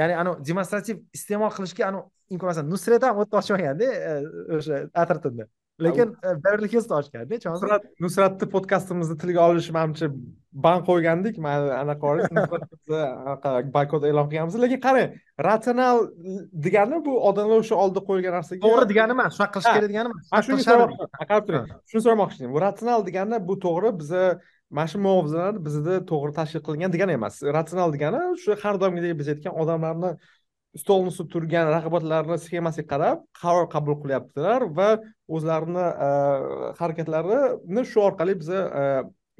[0.00, 3.88] ya'ni anavi demonstrativ iste'mol qilishga anavi imkon masalan nusrat ham yerda ochmaganda
[4.56, 5.44] o'sha athertonda
[5.86, 10.10] lekin beverli hillsda ochganda nusrat nusratni podkastimizni tilga olish manimcha
[10.64, 11.38] ban qo'ygandik.
[11.38, 12.12] Man anaqa
[13.22, 14.58] anaqa boykot e'lon qilganmiz.
[14.64, 15.16] Lekin qarang
[15.48, 16.04] ratsional
[16.66, 20.30] degani bu odamlar o'sha oldida qo'yilgan narsaga to'g'ri degani emas shunaqa qilish kerak degani emas.
[20.34, 21.66] man shuni so'ramoqchiman qarab turing.
[21.90, 22.56] Shuni so'ramoqchi edim.
[22.66, 24.24] Ratsional degani bu to'g'ri biza
[24.70, 27.40] mana shu muvozanat bizda to'g'ri tashkil qilingan degani emas.
[27.58, 30.10] Ratsional degani shu har doimgidek biz aytgan odamlarni
[30.76, 34.88] stolni ustida turgan raqobatlarni sxemasiga qarab qaror qabul qilyaptilar va
[35.36, 36.10] o'zlarini e,
[36.80, 38.82] harakatlarini shu orqali biza e,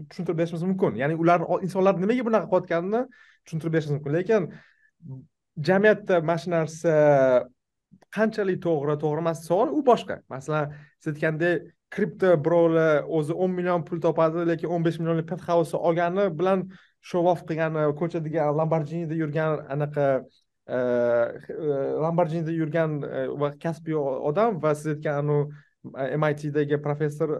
[0.08, 0.96] tushuntirib berishimiz mumkin.
[1.02, 3.02] Ya'ni ular insonlar nimaga bunaqa qilayotganini
[3.44, 4.12] tushuntirib berishimiz mumkin.
[4.18, 4.50] Lekin
[5.68, 6.92] jamiyatda mana shu narsa
[8.16, 10.22] qanchalik to'g'ri to'g'ri emas savol u boshqa.
[10.32, 15.76] Masalan siz aytgandek kripto birovlar o'zi o'n million pul topadi lekin o'n besh millionlik penthouse
[15.88, 16.66] olgani bilan
[17.10, 20.06] show off qilgani ko'chadagi lamborginida yurgan anaqa
[20.68, 23.00] lamborghinida yurgan
[23.40, 27.31] va kasbiy odam va siz aytgan anavi mitdagi professor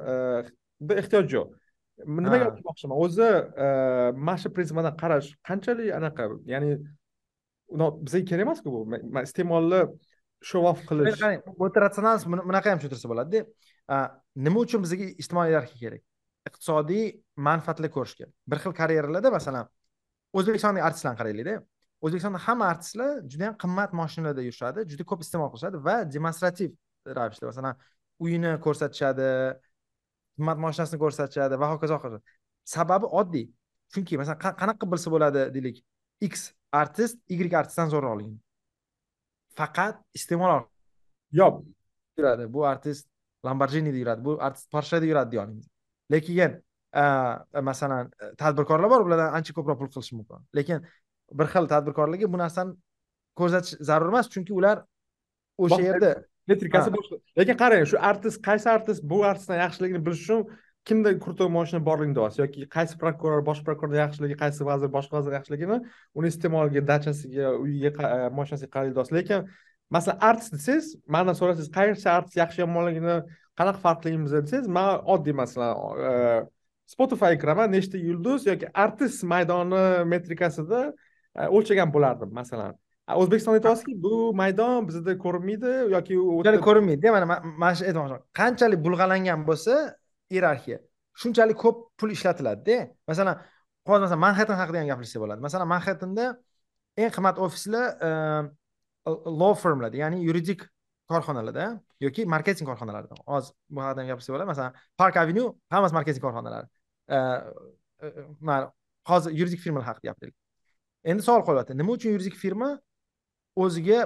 [1.03, 1.49] ehtiyoj yo'q.
[2.07, 2.97] Nimaga aytmoqchiman?
[3.05, 3.29] O'zi
[4.17, 6.23] mana shu prinsipadan qarash qanchalik anaqa?
[6.53, 6.71] Ya'ni
[8.05, 8.81] bizga kerak emasku bu
[9.27, 9.81] iste'molni
[10.51, 11.19] show off qilish.
[11.19, 12.17] Qarang bu yerda ratsional
[12.49, 13.41] bunaqa ham tushuntirsa bo'ladida
[14.47, 16.03] nima uchun bizga ijtimoiy yarki kerak?
[16.49, 17.05] Iqtisodiy
[17.49, 18.33] manfaatlar ko'rish kerak.
[18.51, 19.67] Bir xil karyeralarda masalan
[20.38, 21.55] o'zbekistondagi artistlarni qaraylikda
[22.05, 26.71] o'zbekistonda hamma artistlar juda yam qimmat mashinalarda yurishadi juda ko'p iste'mol qilishadi va demonstrativ
[27.19, 27.75] ravishda masalan
[28.25, 29.29] uyini ko'rsatishadi
[30.39, 32.19] qimmat mashinasini ko'rsatishadi va hokazo hokazo
[32.75, 33.47] sababi oddiy
[33.93, 35.83] chunki masalan qanaqa bilsa bo'ladi deylik
[36.33, 36.35] x
[36.83, 38.39] artist y artistdan zo'rroqligini
[39.59, 40.63] faqat iste'mol
[41.41, 41.55] yo'q
[42.19, 43.05] yuradi bu artist
[43.47, 45.67] lamborginida yuradi bu artist porsheda yuradi deyolmaymiz
[46.15, 46.53] lekin
[47.63, 50.41] masalan tadbirkorlar bor ulardan ancha ko'proq pul qilishi mumkin.
[50.57, 50.87] Lekin
[51.33, 52.75] bir xil tadbirkorligi bu narsani
[53.38, 54.85] ko'rsatish zarur emas chunki ular
[55.59, 56.14] o'sha yerda
[56.49, 57.21] metrikasi boshqa.
[57.38, 60.49] Lekin qarang shu artist qaysi artist bu artistdan yaxshiligini bilish uchun
[60.88, 65.35] kimda kruтой moshina borligini deyapsiz yoki qaysi prokuror bosh prokuror yaxshiligi qaysi vazir boshqa vazir
[65.38, 65.79] yaxshiligini
[66.19, 69.51] uni iste'moliga dachasiga uyiga e, moshinasiga qaraydi deyapsiz lekin
[69.97, 70.87] masalan artist desangiz
[71.17, 73.19] mandan so'rasangiz qaysi artist yaxshi yomonligini
[73.61, 75.75] qanaqa farq qilamiz desangiz man oddiy masalan
[76.11, 76.14] e,
[76.95, 80.83] spotify kiraman nechta yulduz yoki artist maydoni metrikasida
[81.57, 82.72] o'lchagan bo'lardim masalan.
[83.20, 86.14] O'zbekistonda aytyapsizki bu maydon bizda ko'rinmaydi yoki
[86.66, 87.27] ko'rinmaydi mana
[87.62, 89.74] mana shu aytmoqchiman qanchalik bulg'alangan bo'lsa
[90.35, 90.79] iyerarxiya.
[91.20, 92.77] Shunchalik ko'p pul ishlatiladida.
[93.11, 93.35] Masalan
[93.88, 95.40] hozir masalan manhattan haqida ham gapirishsa bo'ladi.
[95.46, 96.24] Masalan manhattanda
[97.03, 97.85] eng qimmat ofislar
[99.40, 100.61] law firmlarda ya'ni yuridik
[101.12, 101.64] korxonalarda
[102.07, 104.48] yoki marketing korxonalarida hozir bu haqida ham gapirsa bo'ladi.
[104.53, 106.66] Masalan park avenue hammasi marketing korxonalari
[109.11, 110.37] hozir yuridik firmalar haqida gapiraylik
[111.05, 112.71] endi savol qo'yyapti nima uchun yuridik firma
[113.57, 114.01] o'ziga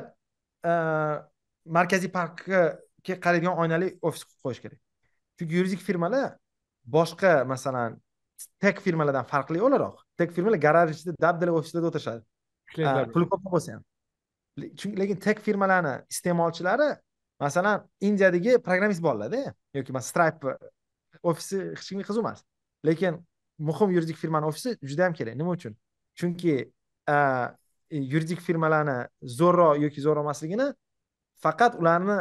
[0.64, 0.72] e,
[1.78, 2.62] markaziy parkga
[3.06, 4.80] qaraydigan oynali ofis qo'yish kerak?
[5.38, 6.36] Chunki yuridik firmalar
[6.96, 8.00] boshqa masalan
[8.60, 10.02] tek firmalardan farqli o'laroq.
[10.18, 12.22] Tek firmalar garaj ichida dabdala ofislarda o'tirishadi.
[13.14, 13.82] Puli ko'p bo'lsa ham.
[14.78, 16.90] Chunki lekin tek firmalarni iste'molchilari
[17.40, 20.56] masalan indiyadagi programmist bolalarda yoki masalan stripe
[21.22, 22.44] ofisi hech kimga qiziq emas
[22.88, 23.18] lekin
[23.58, 25.36] muhim yuridik firmani ofisi juda yam kerak.
[25.36, 25.76] Nima uchun?
[26.18, 26.72] Chunki
[27.08, 27.16] E,
[28.12, 28.98] yuridik firmalarni
[29.38, 30.68] zo'rroq yoki zo'rroq emasligini
[31.44, 32.16] faqat ularni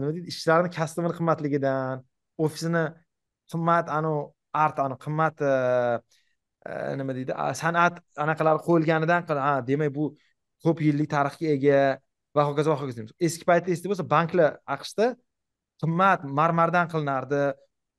[0.00, 2.02] nima deydi ishlarini kastomini qimmatligidan
[2.46, 2.84] ofisini
[3.52, 4.22] qimmat anavi
[4.64, 5.44] art anavi qimmat
[7.00, 10.04] nima deydi san'at anaqalari qo'yilganidan ha demak bu
[10.64, 11.82] ko'p yillik tarixga ega
[12.36, 15.06] va hokazo va hokazo eski paytda esda bo'lsa banklar aqshda
[15.82, 17.42] qimmat marmardan qilinardi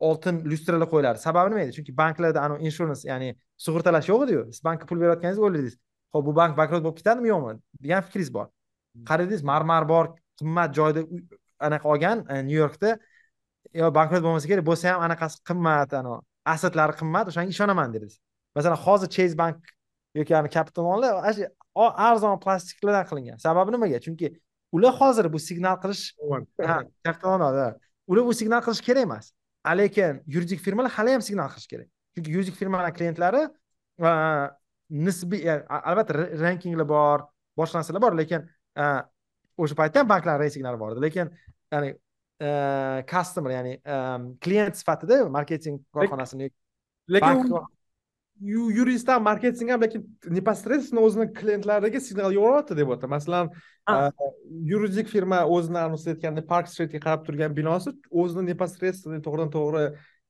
[0.10, 1.19] oltin lyustralar qo'yilardi.
[1.28, 1.76] Sababi nima edi?
[1.78, 3.30] Chunki banklarda anavi insurance ya'ni
[3.65, 5.76] sug'urtalash yo'q ediyu siz bankka pul berayotganingizda o'yladingiz
[6.13, 8.47] ho'p bu bank bankrot bo'lib ketadimi yo'qmi degan fikringiz bor.
[9.10, 10.06] Qaradingiz marmar bor
[10.39, 11.02] qimmat joyda
[11.67, 12.17] anaqa olgan
[12.49, 12.97] nyu yorkda.
[13.82, 15.89] Yo bankrot bo'lmasa kerak bo'lsa ham anaqasi qimmat
[16.54, 18.19] assetlari qimmat o'shanga ishonaman dedingiz
[18.56, 19.58] masalan hozir chase bank
[20.15, 21.13] yoki capital onlar
[22.10, 23.38] arzon plastiklardan qilingan.
[23.45, 23.99] Sababi nimaga?
[24.06, 24.28] Chunki
[24.76, 26.04] ular hozir bu signal qilish
[27.06, 27.30] capital
[28.08, 29.26] ular bu signal qilish kerak emas.
[29.80, 31.88] Lekin yuridik firmalar hali ham signal qilish kerak.
[32.15, 33.41] Chunki yuridik firmalar klientlari
[34.94, 37.26] nisbiy albatta rankinglar bor
[37.58, 38.46] boshqa narsalar bor lekin
[39.58, 41.32] o'sha paytda ham banklar reytinglari bor edi lekin
[41.74, 41.94] ya'ni
[43.10, 43.74] customer ya'ni
[44.46, 46.50] klient sifatida marketing korxonasini
[47.16, 47.54] lekin
[48.44, 50.06] yurist ham marketing ham lekin
[50.38, 53.52] непосредственно o'zini klientlariga signal yuboryapti deb o'tdi masalan
[54.72, 59.86] yuridik firma o'zini aytganda park streetga qarab turgan binosi o'zini непосредственно to'g'ridan to'g'ri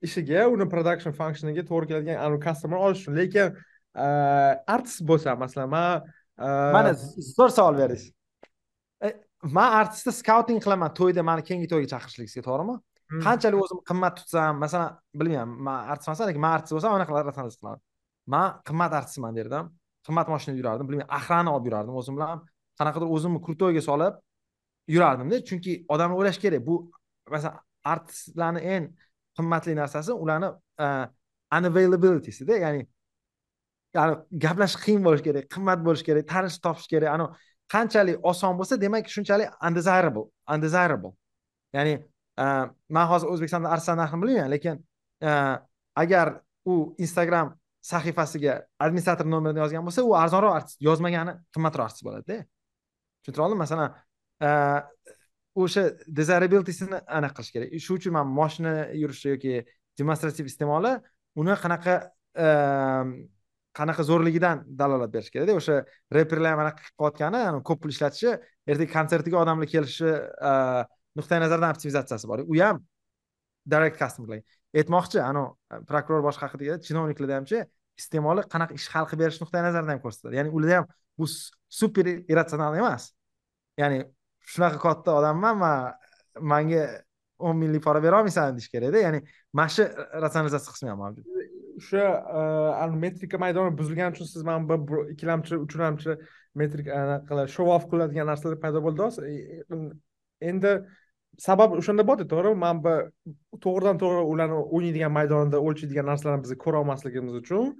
[0.08, 3.16] ishiga uni production functioniga to'g'ri keladigan customer olish uchun.
[3.22, 3.56] Lekin
[3.96, 6.02] artist bo'lsa masalan man
[6.76, 6.94] mana
[7.38, 8.08] zo'r savol berish.
[9.06, 9.14] E,
[9.58, 12.80] man artistni skauting qilaman to'yda mani keyingi to'yga chaqirishligingizga to'g'rimi?
[13.12, 13.22] Hmm.
[13.26, 17.80] qanchalik o'zim qimmat tutsam masalan bilmayman man artist emasman lekin man artist bo'lsam anaqa qilaman
[18.34, 19.66] man qimmat artistman derdim
[20.08, 22.42] qimmat mashinada yurardim bilmayman axrani olib yurardim o'zim bilan.
[22.80, 24.16] Qanaqadir o'zimni krutoyga solib
[24.96, 26.62] yurardimda chunki odamlar o'ylashi kerak.
[26.70, 26.76] Bu
[27.34, 27.60] masalan
[27.94, 28.84] artistlarni eng
[29.38, 30.50] qimmatli narsasi ularni
[31.58, 32.82] unavailabilitysida ya'ni
[33.98, 34.14] ya'ni
[34.46, 37.10] gaplashish qiyin bo'lishi kerak qimmat bo'lishi kerak tanish topish kerak.
[37.16, 37.26] Ani
[37.74, 41.12] qanchalik oson bo'lsa demak shunchalik undesirable undesirable.
[41.78, 41.94] Ya'ni
[42.44, 42.46] e,
[42.96, 44.82] man hozir o'zbekistonda artistlar narxini bilmayman lekin
[45.30, 45.30] e,
[46.04, 46.34] agar
[46.66, 47.54] u instagram
[47.92, 48.54] sahifasiga
[48.86, 52.40] administrator nomerini yozgan bo'lsa u arzonroq artist yozmagani qimmatroq artist bo'ladida
[53.22, 53.96] tushuntira oldim masalan
[54.48, 54.50] e,
[55.64, 55.84] o'sha
[56.20, 57.74] desirabilitysini anaqa qilish kerak.
[57.86, 59.54] Shuning uchun man moshina yurishi yoki
[60.00, 60.94] demonstrativ iste'moli
[61.42, 61.96] uni qanaqa
[63.80, 65.58] qanaqa zo'rligidan dalolat berish kerakda.
[65.60, 65.76] O'sha
[66.18, 68.34] reperlar ham anaqa qilib qilayotgani ko'p pul ishlatishi
[68.70, 70.12] ertaga konsertiga odamlar kelishi
[71.20, 72.84] nuqtai nazardan optimizatsiyasi bor u ham
[73.74, 74.42] direct customerlar
[74.80, 77.64] aytmoqchi anavi prokuror boshqa haqida chinovniklarda hamchi
[78.02, 80.38] iste'moli qanaqa ish hal qilib berish nuqtai nazaridan ham ko'rsatadi.
[80.40, 80.88] Ya'ni ularda ham
[81.20, 81.26] bu
[81.80, 83.12] super irratsional emas.
[83.82, 84.00] Ya'ni
[84.54, 85.94] shunaqa katta odamman man
[86.54, 86.84] manga
[87.46, 89.04] o'n minglik pora berolmaysan deyish kerakda.
[89.06, 89.20] Ya'ni
[89.58, 89.86] mana shu
[90.24, 91.26] ratsionalizatsiya qismi ham mavjud.
[91.80, 96.18] O'sha metrika maydoni buzilgani uchun siz mana bir ikkilamchi uchlamchi
[96.62, 99.10] metrika anaqa show off qiladigan narsalar paydo bo'ldi
[100.52, 100.74] endi
[101.48, 102.94] sabab o'shanda bo'ldi to'g'rimi man bu
[103.66, 107.72] to'g'ridan to'g'ri ularni o'ynaydigan maydonda o'lchaydigan narsalarni biz ko'ra olmasligimiz uchun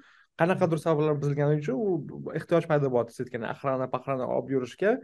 [0.42, 4.98] qanaqadir sabablar buzilgani uchun u ehtiyoj paydo bo'ldi siz aytgan axrana paqrana olib yurishga.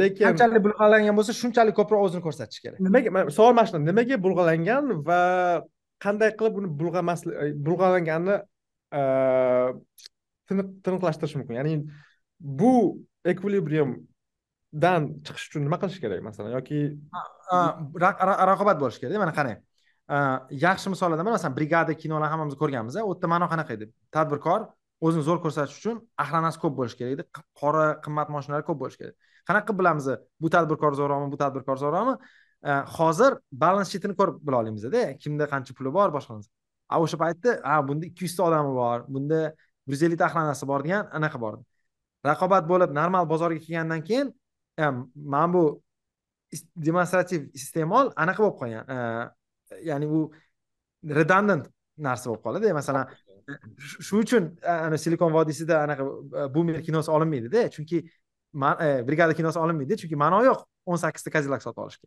[0.00, 2.78] Lekin qanchalik bulg'alangan bo'lsa shunchalik ko'proq o'zini ko'rsatish kerak.
[2.86, 5.22] Nimaga savol mana shunda nimaga bulg'alangan va
[6.04, 8.36] qanday qilib uni bulg'amaslik e, bulg'alanganini
[8.98, 9.02] e,
[10.86, 11.58] tiniqlashtirish mumkin.
[11.60, 11.74] Ya'ni
[12.60, 12.72] bu
[13.32, 16.54] ekvilibriumdan chiqish uchun nima qilish kerak masalan?
[16.58, 16.80] Yoki
[18.52, 19.58] raqobat bo'lishi kerak mana qarang
[20.14, 20.18] e,
[20.66, 23.90] yaxshi misollardan biri masalan brigada kinolarni hammamiz ko'rganmiz u yerda ma'no qanaqa edi?
[24.16, 24.70] Tadbirkor
[25.06, 27.24] o'zini zo'r ko'rsatish uchun ahlanasi ko'p bo'lishi kerak edi
[27.60, 29.16] qora qimmat mashinalar ko'p bo'lishi kerak.
[29.48, 30.06] Qanaqa qilib bilamiz
[30.42, 32.14] bu tadbirkor zo'rroqmi bu tadbirkor zo'rroqmi
[32.96, 36.40] hozir balans shitini ko'rib bila olamizda kimda qancha puli bor boshqa
[36.92, 39.40] a o'sha paytda a bunda ikki yuzta odami bor bunda
[39.86, 41.58] bir yuz ellikta axlanasi bor degan anaqa bor.
[42.26, 44.32] Raqobat bo'lib normal bozorga kelgandan keyin
[45.34, 45.64] mana bu
[46.88, 48.84] demonstrativ iste'mol anaqa bo'lib qolgan.
[49.90, 50.20] Ya'ni u
[51.18, 51.66] redundant
[51.98, 52.72] narsa bo'lib qoladi.
[52.80, 53.04] Masalan
[54.06, 54.50] shuning uchun
[54.88, 57.68] ana silikon vodiysida anaqa bumer kinosi olinmaydida.
[57.74, 57.98] Chunki
[58.86, 60.60] e, brigada kinosi olinmaydi chunki ma'no yo'q.
[60.90, 62.06] O'n sakkizta kazilak sotib olishga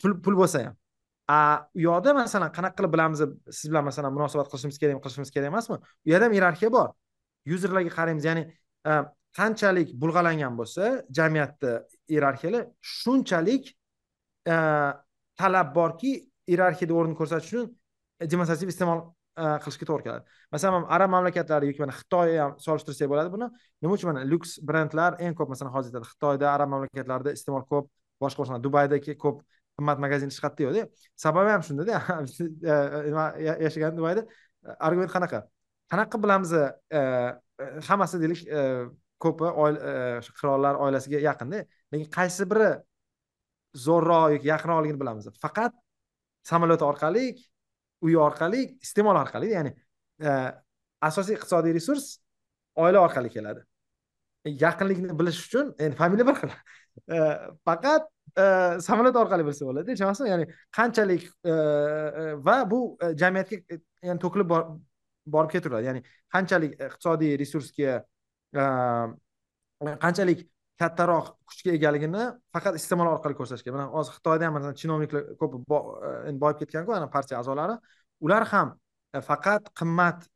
[0.00, 0.76] pul pul bo'lsa ham.
[1.28, 1.38] A
[1.76, 3.20] u yoqda masalan qanaqa qilib bilamiz
[3.58, 5.76] siz bilan masalan munosabat qilishimiz kerakmi qilishimiz kerak emasmi?
[6.06, 6.88] U yerda ham iyerarxiya bor.
[7.52, 8.44] Yuzerlarga qaraymiz ya'ni
[9.38, 10.84] qanchalik bulg'alangan bo'lsa
[11.18, 11.72] jamiyatda
[12.12, 12.62] iyerarxiyalar
[12.98, 13.72] shunchalik
[15.40, 16.12] talab borki
[16.52, 17.66] iyerarxiyada o'rin ko'rsatish uchun
[18.20, 19.00] e, demonstrativ iste'mol
[19.64, 20.24] qilishga to'g'ri keladi.
[20.54, 23.48] Masalan arab mamlakatlari yoki mana xitoy ham solishtirsak bo'ladi buni.
[23.82, 27.90] Nima uchun mana lyuks brendlar eng ko'p masalan hozir xitoyda arab mamlakatlarida iste'mol ko'p
[28.24, 29.42] boshqa boshqa dubaydagi ko'p
[29.78, 31.96] qimmat magazin chiqadida sababi ham shundada
[32.72, 32.74] e,
[33.08, 33.24] nima
[33.64, 34.22] yashagan dubayda.
[34.66, 35.42] E, argument qanaqa?
[35.90, 37.02] Qanaqa bilamiz e,
[37.88, 38.42] hammasi deylik
[39.24, 39.50] ko'pi
[40.38, 42.70] qirollar oilasiga yaqinda lekin qaysi biri
[43.86, 45.28] zo'rroq yoki yaqinroqligini bilamiz.
[45.44, 45.74] Faqat
[46.50, 47.26] samolyot orqali
[48.06, 49.72] uy orqali iste'mol orqali ya'ni
[51.08, 52.18] asosiy iqtisodiy resurs
[52.84, 53.64] oila orqali keladi.
[54.64, 56.52] Yaqinlikni bilish uchun endi familiya bir xil.
[57.66, 63.56] Faqat samolyot orqali bilsa bo'ladi tushunasizmi ya'ni qanchalik e, e, va bu e, jamiyatga
[64.02, 64.50] ya'ni to'kilib
[65.34, 66.02] borib ketaveradi ya'ni
[66.34, 68.00] qanchalik iqtisodiy resursga
[70.04, 70.42] qanchalik
[70.82, 73.70] kattaroq kuchga egaligini faqat iste'mol orqali ko'rsatishga.
[73.76, 77.78] Mana hozir xitoyda ham masalan chinovniklar ko'p boyib ketganku ana partiya a'zolari
[78.26, 78.74] ular ham
[79.30, 80.26] faqat qimmat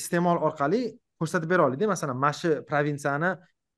[0.00, 0.82] iste'mol orqali
[1.20, 1.88] ko'rsatib bera oladida.
[1.94, 3.30] Masalan mana shu provinsiyani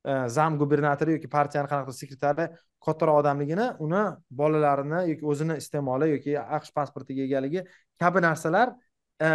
[0.09, 2.47] E, zam gubernatori yoki partiyani qanaqadir sekretari
[2.85, 4.03] kattaroq odamligini uni
[4.41, 7.65] bolalarini yoki o'zini iste'moli yoki aqsh pasportiga egaligi
[8.01, 8.73] kabi narsalar
[9.29, 9.31] e,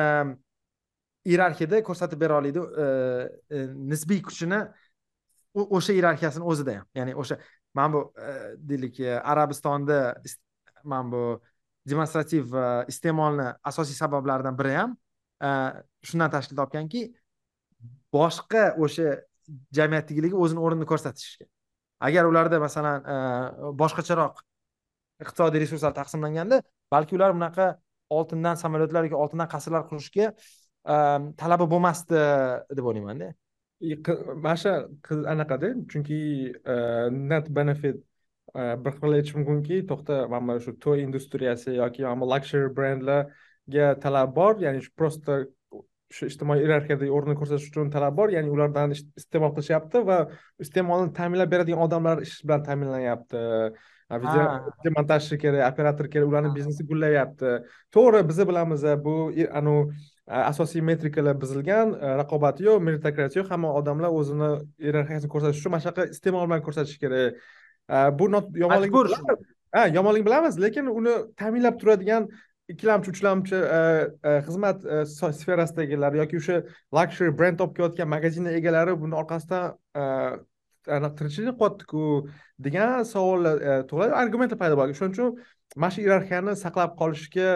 [1.30, 2.88] iyerarxiyada ko'rsatib bera oladi e,
[3.92, 4.64] nisbiy kuchini
[5.64, 6.88] o'sha iyerarxiyasini o'zida ham.
[6.98, 7.38] Ya'ni o'sha
[7.78, 8.02] mana bu
[8.70, 8.98] deylik
[9.34, 10.00] arabistonda
[10.84, 11.24] mana bu
[11.90, 12.56] demonstrativ
[12.90, 14.98] iste'molni asosiy sabablaridan biri ham
[16.10, 17.04] shundan tashkil topganki
[18.18, 19.14] boshqa o'sha
[19.78, 21.46] jamiyatdagiligi o'zini o'rnini ko'rsatishga.
[22.08, 23.16] Agar ularda masalan e,
[23.82, 24.42] boshqacharoq
[25.24, 27.70] iqtisodiy resurslar taqsimlanganda balki ular bunaqa
[28.18, 30.96] oltindan samolyotlar yoki oltindan qasrlar qurishga e,
[31.42, 32.24] talabi bo'lmasdi
[32.78, 33.32] deb o'ylaymanda
[34.46, 34.74] mana shu
[35.36, 36.20] anaqada chunki
[36.74, 36.76] e,
[37.34, 38.04] net benefit
[38.54, 44.54] bir xil aytish mumkinki to'xta mana shu to'y industriyasi yoki mana luxury brendlarga talab bor
[44.66, 45.40] ya'ni shu просто
[46.16, 48.30] shu ijtimoiy iyerarxiyada o'rnini ko'rsatish uchun talab bor.
[48.36, 50.20] Ya'ni ulardan iste'mol qilishyapti va
[50.64, 53.44] iste'molni ta'minlab beradigan odamlar ish bilan ta'minlanyapti.
[54.24, 57.54] Video montajchi kerak operator kerak ularni biznesi gullayapti.
[57.96, 59.16] To'g'ri biza bilamiz bu
[59.60, 59.96] anavi
[60.52, 64.50] asosiy metrikalar buzilgan raqobat yo'q meritokratiya yo'q hamma odamlar o'zini
[64.86, 67.42] iyerarxiyasini ko'rsatish uchun mana shunaqa iste'mol bilan ko'rsatish kerak.
[68.20, 68.26] Bu
[68.64, 68.92] yomonlik
[69.76, 72.30] ha yomonlik bilamiz lekin uni ta'minlab turadigan
[72.72, 73.80] ikkilamchi uchlamchi e,
[74.24, 75.04] e, xizmat e,
[75.40, 76.60] sferasidagilar yoki o'sha
[76.98, 79.74] luxury brend olib kelayotgan magazinlar egalari buni orqasidan
[81.18, 82.06] tirikchilik qilyaptiku
[82.68, 84.16] degan savollar tug'iladi.
[84.22, 84.98] Argumentlar paydo bo'ladi.
[85.00, 85.30] Shuning uchun
[85.76, 87.50] mana shu iyerarxiyani saqlab qolishga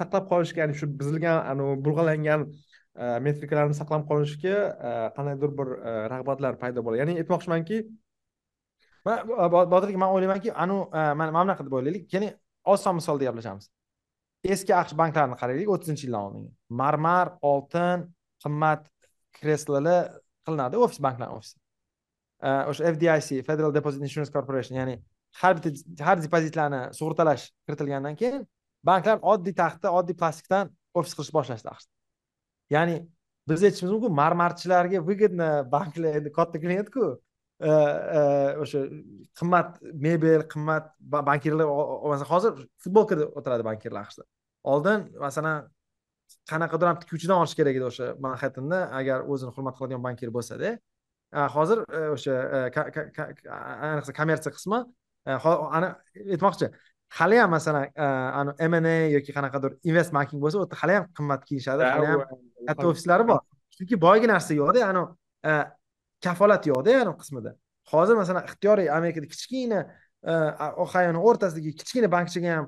[0.00, 2.46] saqlab qolishga ya'ni shu buzilgan bulg'alangan
[3.26, 4.56] metrikalarni saqlab qolishga
[5.16, 5.74] qandaydir bir
[6.14, 7.02] rag'batlar paydo bo'ladi.
[7.02, 7.82] Ya'ni aytmoqchimanki
[9.06, 12.06] botir aka man o'ylaymanki anu e, mana mana bunaqa deb o'ylaylik.
[12.14, 12.30] Ya'ni
[12.64, 13.68] oson misolda gaplashamiz.
[14.54, 16.50] Eski aqsh banklarini qaraylik o'ttizinchi yildan oldingi
[16.82, 18.06] marmar oltin
[18.44, 18.86] qimmat
[19.38, 20.12] kreslolar
[20.46, 21.56] qilinadi ofis banklarni ofisi.
[22.46, 24.96] E, o'sha fdic federal deposit insurance corporation ya'ni
[25.40, 28.44] har bitta har depozitlarni sug'urtalash kiritilgandan keyin
[28.90, 31.90] banklar oddiy taxta oddiy plastikdan ofis qilishni boshlashdi aqshda.
[32.74, 32.96] Ya'ni
[33.48, 37.04] biz aytishimiz mumkin marmarchilarga выгодно banklar endi katta klientku
[37.60, 38.80] o'sha
[39.38, 39.68] qimmat
[40.06, 40.84] mebel qimmat
[41.30, 41.66] bankirlar
[42.12, 42.52] masalan hozir
[42.84, 44.24] futbolkada o'tiradi bankirlar aqshda
[44.72, 45.68] oldin masalan
[46.50, 50.70] qanaqadir ham tikuvchidan olish kerak edi o'sha manhattanda agar o'zini hurmat qiladigan bankir bo'lsada
[51.56, 51.78] hozir
[52.16, 52.34] o'sha
[53.88, 54.78] ayniqsa kommersiya qismi
[55.78, 55.88] ana
[56.34, 56.70] aytmoqchi
[57.18, 57.84] hali ham masalan
[58.72, 62.20] mna yoki qanaqadir invest banking bo'lsa u yerda hali ham qimmat kiyishadi hali ham
[62.68, 63.40] katta ofislari bor
[63.76, 65.10] chunki boyagi narsa yo'qda anavi
[66.24, 67.54] kafolat yo'qda yarim qismida.
[67.92, 69.80] Hozir masalan ixtiyoriy amerikada kichkina
[70.22, 70.32] e,
[70.84, 72.66] ohayoni o'rtasidagi kichkina bankchiga ham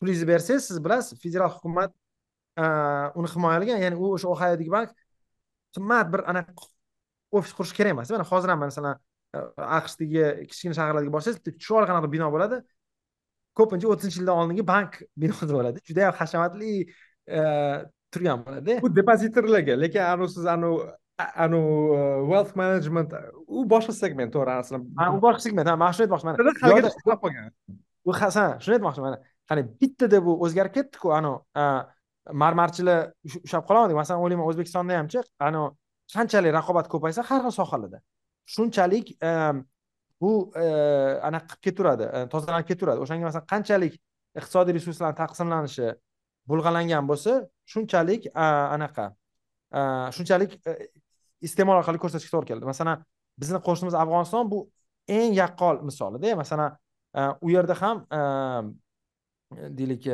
[0.00, 1.94] pulingizni bersangiz siz bilasiz federal hukumat
[2.62, 2.64] e,
[3.18, 4.90] uni himoyalagan ya'ni u o'sha ohayodagi bank
[5.76, 6.68] qimmat bir anaqa
[7.38, 8.10] ofis qurish kerak emas.
[8.10, 8.98] Mana hozir ham masalan
[9.34, 9.38] e,
[9.78, 12.62] aqshdagi kichkina shaharlarga borsangiz bitta chiroyli qanaqa bino bo'ladi.
[13.58, 15.86] Ko'pincha o'ttizinchi yildan oldingi bank binosi bo'ladi.
[15.88, 16.72] Judayam hashamatli
[18.12, 18.80] turgan bo'ladi.
[18.84, 20.90] Bu depozitorlarga lekin anavi siz anavi
[21.44, 23.14] anavi uh, wealth management
[23.46, 26.34] u boshqa segment to'g'ri aslida u boshqa segment ha man shuni aytmoqchiman
[28.08, 29.18] u hasan shuni aytmoqchiman
[29.50, 31.38] qani bittada bu o'zgarib ketdiku anavi
[32.42, 33.12] marmarchilar
[33.46, 35.68] ushlab qololmadik masalan o'ylayman o'zbekistonda hamchi anavi
[36.14, 37.98] qanchalik raqobat ko'paysa har xil sohalarda
[38.54, 39.64] shunchalik um,
[40.20, 40.30] bu
[40.62, 43.94] uh, anaqa qilib ketaveradi uh, tozalanib ketaveradi o'shanga masalan qanchalik
[44.40, 45.88] iqtisodiy resurslarni taqsimlanishi
[46.50, 47.32] bulg'alangan bo'lsa
[47.72, 48.28] shunchalik
[48.76, 49.06] anaqa
[50.16, 50.56] shunchalik
[51.46, 52.68] iste'mol orqali ko'rsatishga to'g'ri keldi.
[52.72, 53.04] Masalan
[53.40, 54.60] bizni qo'shnimiz afg'oniston bu
[55.18, 56.76] eng yaqqol misolida e, masalan
[57.18, 58.20] e, u yerda ham e,
[59.78, 60.04] deylik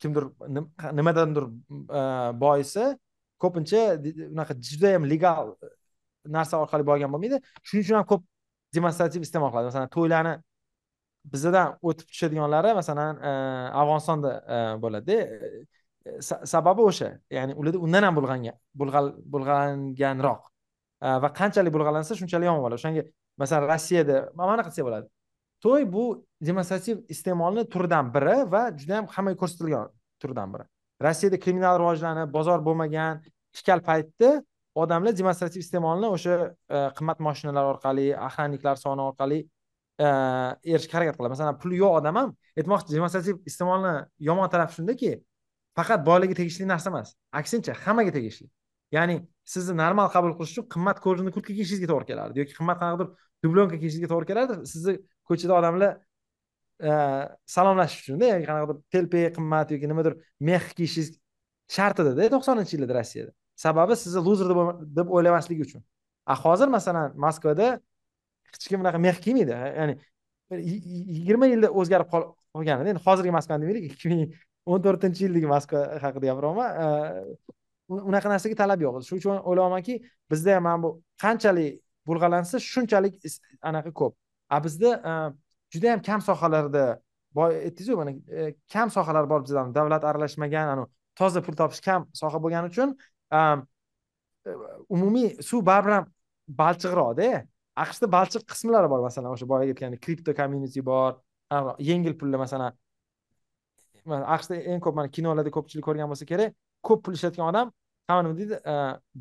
[0.00, 0.24] kimdir
[0.98, 1.44] nimadandir
[2.42, 2.84] boisi
[3.42, 3.82] ko'pincha
[4.34, 5.54] unaqa judayam legal
[6.36, 7.40] narsa orqali borgan bo'lmaydi.
[7.66, 8.22] Shuning uchun ham ko'p
[8.76, 9.70] demonstrativ iste'mol qiladi.
[9.72, 10.34] Masalan to'ylarni
[11.32, 13.20] bizadan o'tib tushadiganlari masalan
[13.80, 14.32] afg'onistonda
[14.84, 15.16] bo'ladida
[16.52, 18.56] sababi o'sha ya'ni ularda undan ham bulg'angan
[19.32, 20.42] bulg'anganroq
[21.00, 22.78] va qanchalik bulg'alansa shunchalik yomon bo'ladi.
[22.80, 23.02] O'shanga
[23.40, 25.06] masalan rossiyada mana qilsa bo'ladi.
[25.64, 26.04] To'y bu
[26.48, 29.88] demonstrativ iste'molni turidan biri va juda yam hammaga ko'rsatilgan
[30.22, 30.64] turidan biri.
[31.06, 33.22] Rossiyada kriminal rivojlanib bozor bo'lmagan
[33.56, 34.30] ishkal paytda
[34.82, 36.36] odamlar demonstrativ iste'molni o'sha
[36.76, 40.08] e, qimmat moshinalar orqali охранниклар soni orqali e,
[40.74, 41.32] erishga harakat qiladi.
[41.36, 42.30] Masalan puli yo'q odam ham
[42.60, 43.94] aytmoqchi demonstrativ iste'molni
[44.28, 45.12] yomon tarafi shundaki
[45.78, 47.14] faqat boylarga tegishli narsa emas.
[47.40, 48.46] Aksincha hammaga tegishli.
[48.96, 49.16] Ya'ni
[49.52, 53.08] sizni normal qabul qilish uchun qimmat ko'rinli kurtka kiyishingizga to'g'ri kelardi yoki qimmat qanaqadir
[53.44, 54.54] dublyonka kiyishingizga to'g'ri kelardi.
[54.72, 54.94] Sizni
[55.28, 55.92] ko'chada odamlar
[56.88, 56.90] e,
[57.54, 60.18] salomlashish uchunda yoki qanaqadir telpe qimmat yoki nimadir
[60.50, 61.12] mex kiyishingiz
[61.76, 63.32] shart edida e, to'qsoninchi yillarda rossiyada.
[63.64, 64.50] Sababi sizni luzer
[64.98, 65.86] deb o'ylamasligi uchun.
[66.32, 67.68] A hozir masalan moskvada
[68.52, 69.94] hech kim bunaqa mex kiymaydi ya'ni
[70.50, 74.22] yigirma yilda o'zgarib qolgan endi hozirgi moskvani demaylik ikki ming
[74.66, 76.68] o'n to'rtinchi yildagi moskva haqida gapiryapman
[78.10, 79.02] unaqa narsaga talab yo'q.
[79.08, 79.94] Shuning uchun o'ylayapmanki
[80.30, 80.90] bizda ham mana bu
[81.22, 83.14] qanchalik bulg'alansa shunchalik
[83.62, 84.12] anaqa ko'p.
[84.54, 84.90] A bizda
[85.72, 86.84] juda yam kam sohalarda
[87.38, 88.12] boy aytdingizu mana
[88.72, 89.66] kam sohalar bor bizda.
[89.78, 90.86] Davlat aralashmagan
[91.18, 92.88] toza pul topish kam soha bo'lgani uchun
[94.94, 96.06] umumiy suv baribir ham
[96.62, 97.28] balchiqroqda
[97.84, 101.10] aqshda balchiq qismlari bor masalan o'sha boya aytgandek kripto community bor
[101.90, 102.72] yengil pullar masalan
[104.06, 106.56] aqshda eng ko'p mana kinolarda ko'pchilik ko'rgan bo'lsa kerak
[106.88, 107.72] ko'p pul ishlatgan odam
[108.08, 108.60] hamma nima deydi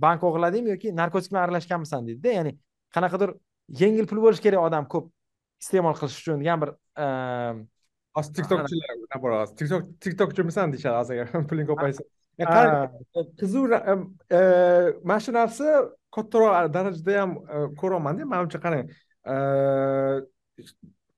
[0.05, 2.55] bank o'g'irladingmi yoki narkotik bilan aralashganmisan deydida ya'ni
[2.95, 3.35] qanaqadir
[3.81, 5.11] yengil pul bo'lishi kerak odam ko'p
[5.63, 6.71] iste'mol qilish uchun degan bir
[8.17, 12.03] hozir tiktokchilar naboraz tiktok tiktokchimisan deyishadi hozir puling ko'paysa
[13.39, 14.39] qiziq e,
[15.03, 15.65] mana shu narsa
[16.15, 18.85] kattaroq darajada ham e, ko'ryapmanda manimcha qarang
[19.33, 19.35] e,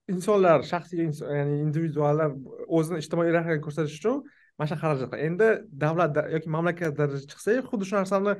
[0.09, 1.03] insonlar shaxsiy
[1.37, 2.33] ya'ni individuallar
[2.79, 4.23] o'zini ijtimoiy iyeroxiyaga ko'rsatish uchun
[4.57, 5.49] mana shu xarajat endi
[5.83, 8.35] davlat yoki mamlakat darajasiga chiqsak xuddi shu narsani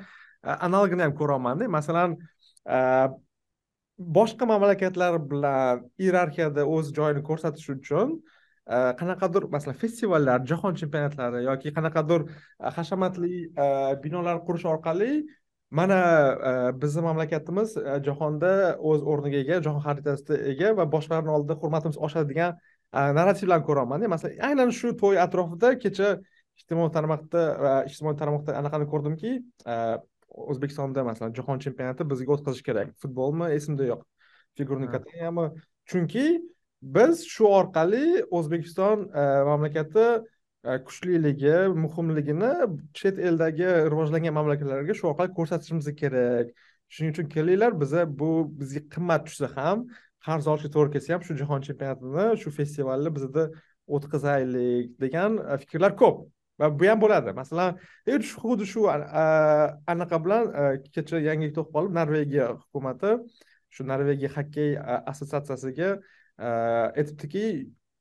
[0.68, 2.18] analogini ham ko'ryapmanda masalan
[4.18, 8.16] boshqa mamlakatlar bilan iyerarxiyada o'z joyini ko'rsatish uchun
[9.02, 12.26] qanaqadir masalan festivallar jahon chempionatlari yoki qanaqadir
[12.78, 13.34] hashamatli
[14.04, 15.12] binolar qurish orqali
[15.72, 15.98] mana
[16.82, 18.52] bizni mamlakatimiz jahonda
[18.90, 22.58] o'z o'rniga ega jahon xaritasida ega va boshqalarni oldida hurmatimiz oshadi degan
[23.18, 24.12] narrativlarni ko'ryapmanda.
[24.12, 26.10] Masalan aynan shu to'y atrofida kecha
[26.60, 27.44] ijtimoiy tarmoqda
[27.90, 29.32] ijtimoiy tarmoqda anaqani ko'rdimki
[30.52, 32.92] o'zbekistonda masalan jahon chempionati bizga o'tkazish kerak.
[33.04, 34.04] Futbolmi esimda yo'q.
[34.60, 35.46] Figurniy kategoriyami
[35.90, 36.26] chunki
[36.98, 38.06] biz shu orqali
[38.38, 39.08] o'zbekiston
[39.50, 40.08] mamlakati
[40.64, 41.54] E, kuchliligi
[41.84, 42.52] muhimligini
[42.94, 46.52] chet eldagi rivojlangan mamlakatlarga shu orqali ko'rsatishimiz kerak.
[46.94, 49.82] Shuning uchun kelinglar biza bu bizga qimmat tushsa ham
[50.28, 53.48] qarz olishga to'g'ri kelsa ham shu jahon chempionatini shu festivalni bizada
[53.96, 56.22] o'tkazaylik degan e, fikrlar ko'p.
[56.62, 57.34] Va bu ham bo'ladi.
[57.42, 58.86] Masalan e, xuddi shu
[59.94, 60.44] anaqa bilan
[60.94, 63.18] kecha yangi to'qib qolib norvegiya hukumati
[63.74, 64.70] shu norvegiya xokkey
[65.12, 65.90] assotsiatsiyasiga
[66.48, 67.46] aytibdiki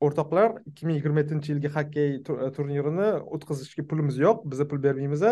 [0.01, 2.11] o'rtoqlar ikki ming yigirma yettinchi yilgi xokkey
[2.57, 5.25] turnirini o'tkazishga pulimiz yo'q biza pul bermaymiz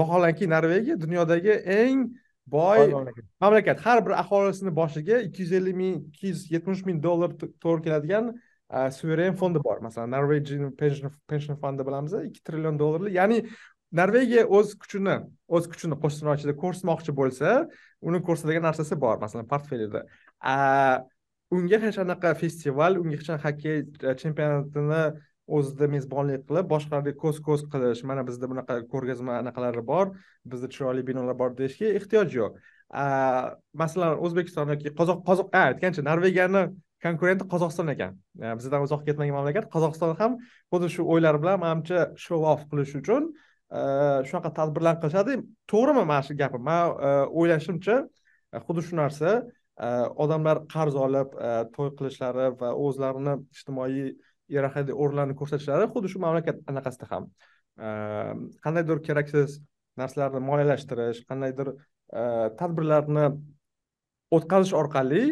[0.00, 2.08] vaholanki norvegiya dunyodagi eng
[2.46, 2.92] boy
[3.40, 3.78] mamlakat.
[3.80, 8.34] har bir aholisini boshiga ikki yuz ellik ming ikki yuz yetmish ming dollar to'g'ri keladigan
[8.98, 9.78] suveren fondi bor.
[9.80, 10.74] Masalan norwegian
[11.28, 13.44] pension fondi bilamiz ikki trillion dollarli ya'ni
[13.92, 15.16] norvegiya o'z kuchini
[15.48, 17.56] o'z kuchini qo'shtirnochida ko'rsatmoqchi bo'lsa
[18.00, 19.18] uni ko'rsatadigan narsasi bor.
[19.24, 20.04] Masalan portfelida
[21.54, 23.76] unga hech qanaqa festival unga hech qanaqa xokkey
[24.10, 25.02] e, chempionatini
[25.56, 30.12] o'zida mezbonlik qilib boshqalarga ko'z ko'z qilish mana bizda bunaqa ko'rgazma anaqalari bor
[30.52, 32.58] bizda chiroyli binolar bor deyishga ehtiyoj yo'q.
[33.82, 36.62] Masalan o'zbekiston yoki qozoq qozoq aytgancha norvegiyani
[37.04, 38.14] konkurenti qozog'iston ekan.
[38.40, 39.68] E, bizdan uzoq ketmagan mamlakat.
[39.74, 40.38] Qozog'iston ham
[40.72, 43.28] xuddi shu o'ylar bilan manimcha show off qilish uchun
[43.78, 43.80] e,
[44.28, 45.40] shunaqa tadbirlar qilishadi.
[45.72, 46.64] To'g'rimi mana shu gapim?
[46.70, 46.96] Man
[47.40, 47.98] o'ylashimcha
[48.66, 49.34] xuddi shu narsa.
[50.24, 51.34] Odamlar qarz olib
[51.76, 54.12] to'y qilishlari va o'zlarini ijtimoiy
[54.52, 57.30] iyerarxiyada o'rnlarini ko'rsatishlari xuddi shu mamlakat anaqasida ham.
[58.64, 59.58] Qandaydir keraksiz
[60.00, 61.72] narsalarni moliyalashtirish qandaydir
[62.60, 63.26] tadbirlarni
[64.36, 65.24] o'tkazish orqali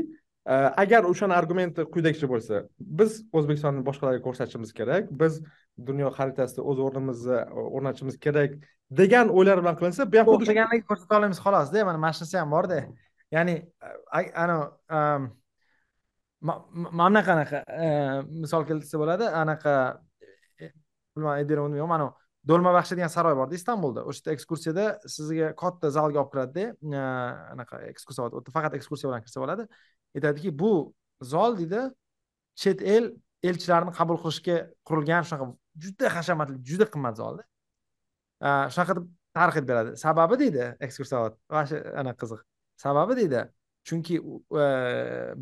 [0.44, 2.62] agar o'shani argumenti quyidagicha bo'lsa
[3.00, 5.38] biz o'zbekistonni boshqalarga ko'rsatishimiz kerak biz
[5.88, 8.58] dunyo xaritasida o'z o'rnimizni o'rnatishimiz kerak
[9.02, 12.80] degan o'ylar bilan qilinsa bu ham xuddi ko'rsata olamiz xolosda mana mana shunisi ham borda
[13.32, 13.56] ya'ni
[14.44, 15.30] anavi
[16.42, 17.88] mana qanaqa e,
[18.42, 19.74] misol keltirsa bo'ladi anaqa
[20.60, 20.72] e,
[21.16, 22.08] bilmadim bilmayman mana
[22.50, 24.02] do'lmabaxshi degan saroy borda istanbulda.
[24.10, 26.64] O'sha yerda ekskursiyada sizga katta zalga olib kiradida
[26.98, 27.02] e,
[27.54, 29.68] anaqa ekskursiya faqat ekskursiya bilan kirsa bo'ladi.
[30.18, 30.72] Aytadiki bu
[31.34, 31.82] zol deydi
[32.62, 33.12] chet el
[33.50, 34.56] elchilarini qabul qilishga
[34.88, 35.50] qurilgan shunaqa
[35.84, 37.42] juda hashamatli juda qimmat zolda
[38.74, 39.06] shunaqa deb
[39.36, 39.98] tarix beradi.
[40.04, 42.42] Sababi deydi ekskursovod mana shu anaqa qiziq.
[42.84, 43.42] Sababi deydi.
[43.88, 44.16] Chunki
[44.62, 44.66] e,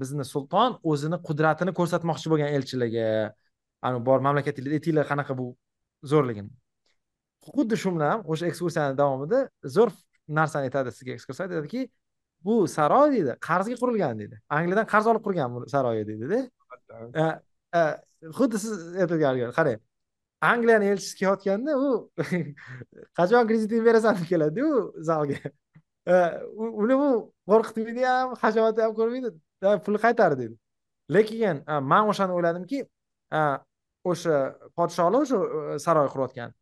[0.00, 3.06] bizni sulton o'zini qudratini ko'rsatmoqchi bo'lgan elchilarga
[3.86, 5.46] anavi bor mamlakatinglar aytinglar qanaqa bu
[6.12, 6.50] zo'rligini.
[7.56, 9.42] Xuddi shu bilan o'sha ekskursiyani davomida
[9.76, 9.92] zo'r
[10.40, 11.84] narsani aytadi sizga ekskursiya aytadiki
[12.46, 14.40] bu saroy deydi qarzga qurilgan deydi.
[14.58, 16.40] Angliyadan qarz olib qurgan bu saroyi deydida
[18.38, 18.72] xuddi siz
[19.02, 19.80] aytgan qarang
[20.50, 22.10] angliyani elchisi kelayotganda u
[23.18, 24.70] qachon kreditingni berasan deb keladiyu
[25.10, 25.38] zalga
[26.10, 26.42] Э,
[26.82, 27.08] uni u
[27.50, 29.30] qo'rqitmaydi ham hashamatni ham ko'rmaydi.
[29.62, 30.56] Э, Pulni qaytar deydi.
[31.16, 32.80] Lekin э, man o'shani o'yladimki
[34.10, 34.36] o'sha
[34.78, 35.38] podshohlar o'sha
[35.74, 36.54] e, saroy qurayotgan.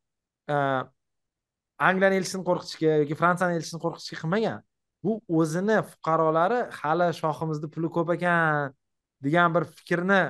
[1.88, 4.60] Angliyani elchisini qo'rqitishga yoki fransiyani elchisini qo'rqitishga qilmagan.
[5.04, 8.74] Bu o'zini fuqarolari hali shohimizni puli ko'p ekan
[9.26, 10.20] degan bir fikrni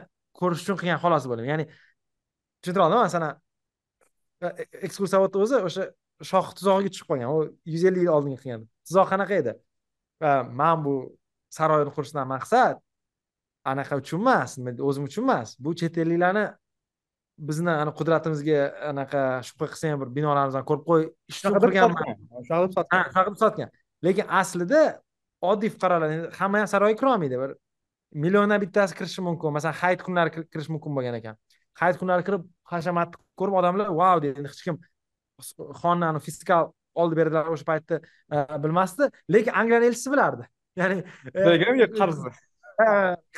[0.40, 1.64] ko'rish uchun qilgan xolos bo'lim ya'ni
[2.60, 3.32] tushuntira oldim masalan
[4.44, 5.84] e, e, ekskursovodni o'zi o'sha
[6.30, 7.30] shoh tuzog'iga tushib qolgan.
[7.34, 7.38] U
[7.72, 8.68] yuz ellik yil oldingi qilgan.
[8.88, 9.52] Tuzoq qanaqa edi?
[10.60, 10.94] Man bu
[11.56, 12.76] saroyni qurishdan maqsad
[13.72, 14.56] anaqa uchun emas
[14.88, 15.48] o'zim uchun emas.
[15.64, 16.46] Bu chet elliklarni
[17.48, 18.58] bizni ana qudratimizga
[18.90, 21.52] anaqa shubha qilsa ham bir binolarimizni ko'rib qo'y ish deb
[22.76, 23.68] sotgan sotgan.
[24.06, 24.82] Lekin aslida
[25.50, 27.50] oddiy fuqarolar hamma ham saroyga kirolmaydi bir
[28.24, 29.54] milliondan bittasi kirishi mumkin.
[29.56, 31.34] Masalan hayit kunlari kirish mumkin bo'lgan ekan.
[31.80, 34.76] Hayit kunlari kirib hashamatni ko'rib odamlar vau deydi hech kim
[35.82, 36.72] xonni fiskal
[37.02, 38.00] oldi berdilar o'sha paytda
[38.32, 39.10] e, bilmasdi.
[39.34, 40.48] Lekin angliyani elchisi bilardi.
[40.80, 40.98] Ya'ni
[41.34, 42.34] e, qarzi?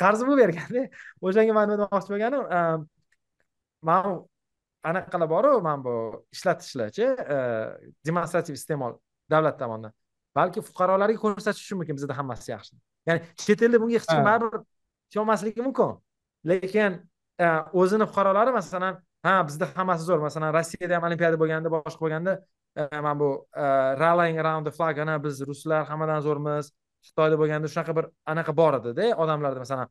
[0.01, 0.83] qarzi bo'lib berganda
[1.27, 2.61] o'shanga man nima demoqchi bo'lganim e,
[3.89, 4.11] man
[4.91, 5.95] anaqalar boru mana bu
[6.37, 7.07] ishlatishlarchi
[8.09, 8.99] demonstrativ iste'mol
[9.33, 9.97] davlat tomonidan.
[10.37, 12.77] Balki fuqarolarga ko'rsatish uchun mumkin bizada hammasi yaxshi.
[13.09, 14.61] Ya'ni chet elda bunga hech kim baribir
[15.11, 15.97] ishonmasligi mumkin.
[16.53, 17.01] Lekin
[17.83, 20.21] o'zini fuqarolari masalan ha bizda hammasi zo'r.
[20.29, 22.33] Masalan rossiyada ham olimpiada bo'lganda boshqa bo'lganda
[22.77, 23.63] mana bu e,
[24.03, 26.73] rallying around the flag ana biz ruslar hammadan zo'rmiz
[27.07, 29.89] xitoyda bo'lganda shunaqa bir anaqa bor edida odamlarda masalan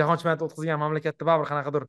[0.00, 1.84] jahon chempionati o'tkazgan mamlakatda baribir qanaqadir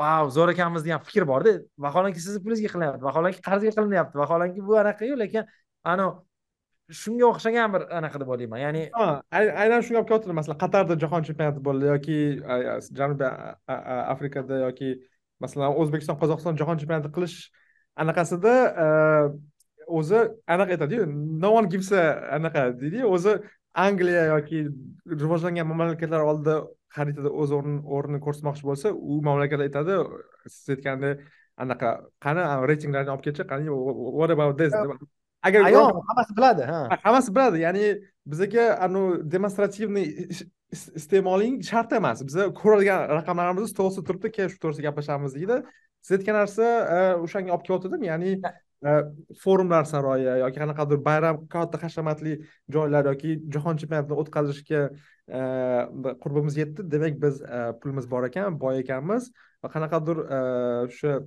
[0.00, 1.52] vau zo'r ekanmiz degan fikr borda
[1.86, 5.44] vaholanki sizni pulingizga qilinyapti vaholanki qarzga qilinyapti vaholanki bu anaqayu lekin
[5.92, 8.82] anavi shunga o'xshagan bir anaqa deb o'ylayman ya'ni
[9.34, 12.18] aynan shunga olib kelyaptilar masalan qatarda jahon chempionati bo'ldi yoki
[13.00, 13.30] janubiy
[14.14, 14.90] afrikada yoki
[15.44, 17.38] masalan o'zbekiston qozog'iston jahon chempionati qilish
[18.02, 18.54] anaqasida
[19.98, 20.20] o'zi
[20.54, 21.06] anaqa aytadiyu
[21.42, 22.02] no one gives a
[22.38, 23.32] anaqa deydiyu o'zi
[23.86, 24.58] angliya yoki
[25.22, 26.54] rivojlangan mamlakatlar oldida
[26.96, 29.98] xaritada o'z o'rnini ko'rsatmoqchi bo'lsa u mamlakat aytadi
[30.54, 31.22] siz aytgandek
[31.64, 31.90] anaqa
[32.24, 33.64] qani reytinglarni olib kelchi qani
[34.18, 34.72] what about this?
[35.46, 36.78] Agar ayon hammasi biladi ha.
[37.06, 37.86] Hammasi biladi ya'ni
[38.32, 40.06] bizaga anavi demonstrativniy
[41.00, 45.56] iste'moling shart emas biza ko'radigan raqamlarimiz to'g'risida turibdi keyin shu to'g'risida gaplashamiz deydi
[46.06, 48.92] siz aytgan narsa e, o'shanga olib kelyotgandim ya'ni e,
[49.42, 52.36] forumlar saroyi yoki qanaqadir bayram katta hashamatli
[52.76, 54.82] joylar yoki jahon chempionatini o'tkazishga
[55.38, 55.40] e,
[56.22, 56.86] qurbimiz yetdi.
[56.94, 57.42] Demak biz
[57.82, 59.32] pulimiz bor ekan boy ekanmiz.
[59.64, 60.22] Va qanaqadir
[60.86, 61.18] o'sha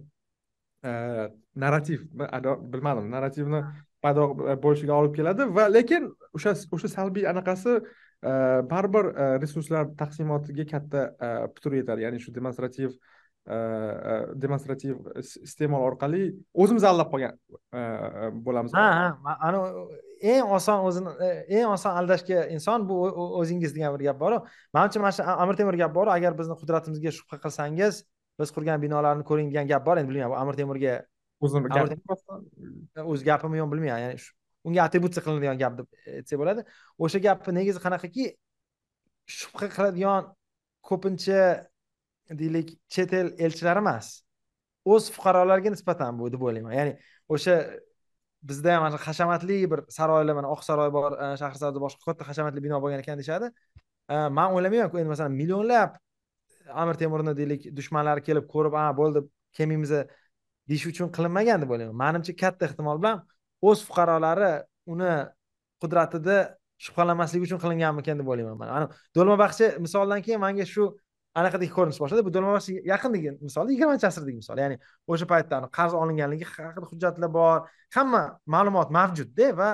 [1.64, 3.64] narrativ bilmadim narrativni
[4.04, 4.30] paydo
[4.64, 5.50] bo'lishiga olib keladi.
[5.60, 6.08] Va lekin
[6.40, 7.80] o'sha o'sha salbiy anaqasi
[8.72, 9.12] baribir
[9.44, 11.08] resurslar taqsimotiga katta
[11.56, 12.96] putur yetadi ya'ni shu demonstrativ
[14.44, 14.96] demonstrativ
[15.48, 16.22] iste'mol orqali
[16.54, 17.34] o'zimiz aldab qolgan
[18.46, 18.88] bo'lamiz ha
[19.26, 19.58] ha ani
[20.22, 21.12] eng oson o'zini
[21.58, 22.96] eng oson aldashga inson bu
[23.42, 24.42] o'zingiz degan bir gap boru.
[24.74, 26.12] Manimcha mana shu amir temur gap boru.
[26.12, 28.04] Agar bizni qudratimizga shubha qilsangiz
[28.40, 30.94] biz qurgan binolarni ko'ring degan gap bor endi bilmayman bu amir temurga
[31.40, 31.68] o'zini
[33.12, 34.00] o'z gapimi yo'q bilmayman.
[34.06, 34.18] Ya'ni
[34.68, 35.88] unga atributsiya qilinadigan gap deb
[36.18, 36.62] aytsak bo'ladi.
[37.04, 38.26] O'sha gapni negasi qanaqaki
[39.40, 40.32] shubha qiladigan
[40.90, 41.40] ko'pincha
[42.30, 44.22] deylik chet el elchilari emas.
[44.86, 46.74] O'z fuqarolariga nisbatan bu deb o'ylayman.
[46.74, 46.94] Ya'ni
[47.36, 47.56] o'sha
[48.50, 52.64] bizda ham mana hashamatli bir saroylar mana oq saroy bor e, shahrisabzda boshqa katta hashamatli
[52.64, 53.52] bino bo'lgan ekan deyishadi.
[54.14, 55.98] E, man o'ylamaymanku endi masalan millionlab
[56.82, 59.26] amir temurni deylik dushmanlari kelib ko'rib a bo'ldi
[59.58, 59.92] kelmaymiz
[60.70, 61.98] deyish uchun qilinmagan deb o'ylayman.
[62.04, 63.26] Manimcha katta ehtimol bilan
[63.70, 64.54] o'z fuqarolari
[64.94, 65.14] uni
[65.82, 66.38] qudratida
[66.86, 68.70] shubhalanmasligi uchun qilinganmikan deb o'ylayman man.
[68.78, 70.90] Ana do'lmabaxshi misoldan keyin manga shu
[71.40, 72.24] anaqadek ko'rinish boshladi.
[72.28, 74.58] Bu do'lmabaxshi yaqindagi misol yigirmanchi asrdagi misol.
[74.64, 74.80] Ya'ni
[75.12, 77.70] o'sha paytda qarz olinganligi haqida hujjatlar bor.
[77.96, 78.24] Hamma
[78.56, 79.70] ma'lumot mavjudda va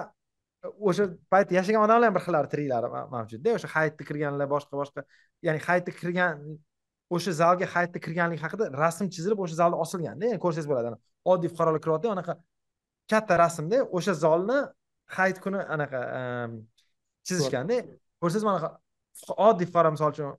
[0.90, 3.58] o'sha paytda yashagan odamlar ham bir xillari tiriklari mavjudda.
[3.58, 5.06] O'sha hayitda kirganlar boshqa boshqa.
[5.48, 6.58] Ya'ni hayitda kirgan
[7.10, 10.98] o'sha zalga hayitda kirganlik haqida rasm chizilib o'sha zalda osilganda ya'ni ko'rsangiz bo'ladi
[11.34, 12.34] oddiy fuqarolar kiryapti anaqa
[13.12, 14.60] katta rasmda o'sha zalni
[15.18, 16.56] hayit kuni anaqa ehm,
[17.28, 17.78] chizishganda
[18.22, 18.72] ko'rsangiz mana
[19.50, 20.34] oddiy fuqaro misol uchun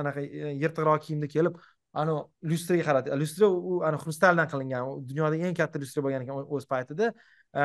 [0.00, 1.58] anaqa e, yirtiqroq kiyimda kelib
[2.02, 3.12] anavi lyustraga qaradi.
[3.12, 4.92] E, lyustra u ana xrustaldan qilingan.
[5.10, 7.12] Dunyodagi eng katta lyustra bo'lgan ekan o'z paytida.
[7.62, 7.64] E,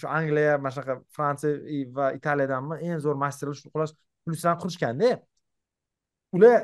[0.00, 3.94] shu angliya mana shunaqa fransiya va italiyadanmi eng zo'r masterlar shu xullas
[4.30, 5.12] lyustrani qurishganda
[6.36, 6.56] ular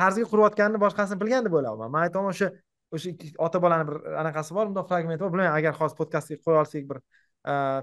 [0.00, 2.48] qarzga qurayotganini boshqasini bilgan deb o'ylayapman man aytyapman o'sha
[2.94, 3.12] o'sha
[3.46, 5.30] ota bolani bir anaqasi bor bundoq fragment bor.
[5.34, 6.98] Bilmayman agar hozir podkastga qo'ya olsak bir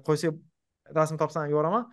[0.08, 0.42] qo'ysak
[0.98, 1.88] rasm topsam yuboraman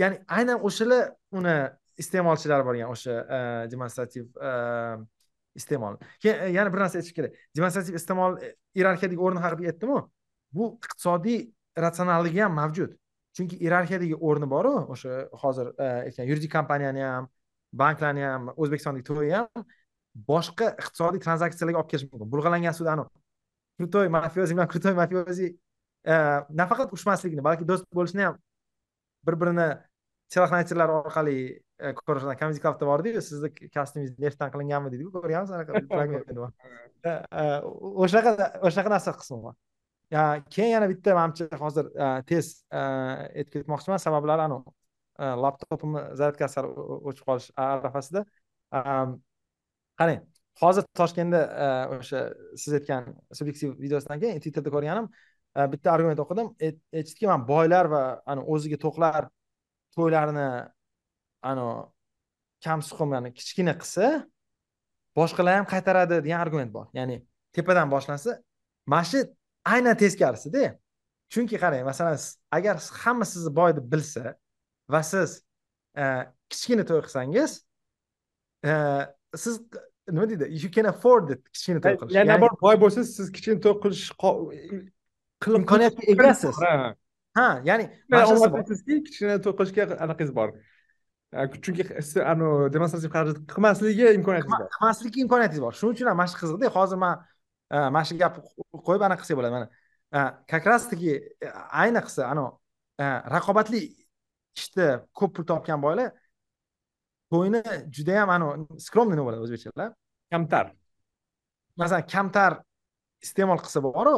[0.00, 1.56] ya'ni aynan o'shalar uni
[1.98, 3.40] iste'molchilar bo'lgan o'sha e,
[3.72, 4.52] demonstrativ e,
[5.58, 5.98] iste'mol.
[6.22, 7.36] Keyin e, yana bir narsa aytish kerak.
[7.56, 8.38] Demonstrativ iste'mol
[8.78, 10.00] iyerarxiyadagi o'rni haqida aytdimu
[10.56, 11.38] bu iqtisodiy
[11.84, 12.96] ratsionalligi ham mavjud.
[13.36, 17.28] Chunki iyerarxiyadagi o'rni boru o'sha hozir aytgan yuridik kompaniyani ham
[17.84, 19.66] banklarni ham o'zbekistondagi to'yi ham
[20.32, 22.32] boshqa iqtisodiy tranzaksiyalarga olib kelishi mumkin.
[22.34, 23.22] Bulg'alangan sud anavi
[23.80, 25.48] krutoy mafiozi bilan krutoy mafiozi
[26.60, 28.38] nafaqat urushmasligini balki do'st bo'lishni ham
[29.26, 29.68] bir birini
[30.34, 31.36] telexnacherlar orqali
[31.98, 35.72] ko'rishadi comedy clubda bordiyu sizni kostyumingiz neftdan qilinganmi deydiku ko'rganmisiz anaqa
[38.04, 38.32] o'shanaqa
[38.66, 39.54] o'shanaqa narsa qismi bor
[40.12, 41.88] keyin yana bitta manimcha hozir
[42.28, 44.72] tez aytib ketmoqchiman sabablari anavi.
[45.44, 46.64] Laptopimni zaryadkasi
[47.08, 48.24] o'chib qolish arafasida.
[48.72, 50.22] Qarang
[50.62, 51.42] hozir toshkentda
[51.98, 52.22] o'sha
[52.62, 55.08] siz aytgan subyektiv videosidan keyin twitterda ko'rganim
[55.74, 56.52] bitta argument o'qidim.
[56.68, 58.02] Aytishdiki man boylar va
[58.56, 59.30] o'ziga to'qlar
[59.96, 60.48] to'ylarini
[61.50, 61.88] anavi
[62.64, 64.06] kamsuqum ya'ni kichkina qilsa
[65.18, 66.86] boshqalar ham qaytaradi degan argument bor.
[66.98, 67.16] Ya'ni
[67.56, 68.38] tepadan boshlansa
[68.86, 69.18] mana shu
[69.64, 70.64] aynan teskarisida.
[71.32, 72.18] Chunki qarang masalan
[72.56, 74.34] agar hamma sizni boy deb bilsa
[74.92, 75.40] va siz
[75.96, 76.04] e,
[76.50, 77.52] kichkina to'y qilsangiz
[78.64, 78.72] e,
[79.44, 79.54] siz
[80.10, 80.46] nima deydi?
[80.62, 82.18] You can afford it kichkina to'y qilish.
[82.18, 84.04] Yana bor boy bo'lsangiz siz kichkina to'y qilish
[85.60, 86.60] imkoniyatga egasiz
[87.38, 87.86] ha ya'ni
[88.70, 90.54] sizki kichkina to'y qilishga anaqangiz bor.
[91.64, 91.82] Chunki
[92.32, 94.68] anavi demonstrativ xarajat qilmasligiga imkoniyatingiz bor.
[94.74, 95.72] qilmaslikka imkoniyatingiz bor.
[95.78, 97.14] Shuning uchun ham mana shu qiziqda hozir man
[97.94, 98.40] mana shu gapni
[98.88, 99.68] qo'yib anaqa qilsak bo'ladi mana
[100.46, 101.10] как раз таки
[101.82, 102.50] ayniqsa anavi
[103.34, 103.80] raqobatli
[104.58, 104.86] ishda
[105.18, 106.12] ko'p pul topgan boylar
[107.32, 107.62] to'yni
[107.96, 108.52] judayam anavi
[108.86, 109.86] скромный nima bo'ladi o'zbekchada?
[110.32, 110.66] Kamtar.
[111.80, 112.52] Masalan kamtar
[113.24, 114.16] iste'mol qilsa boru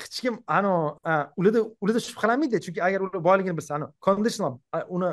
[0.00, 5.10] hech kim anavi ularda ularda shubhalanmaydi chunki agar ular boyligini bilsa anavi conditional uni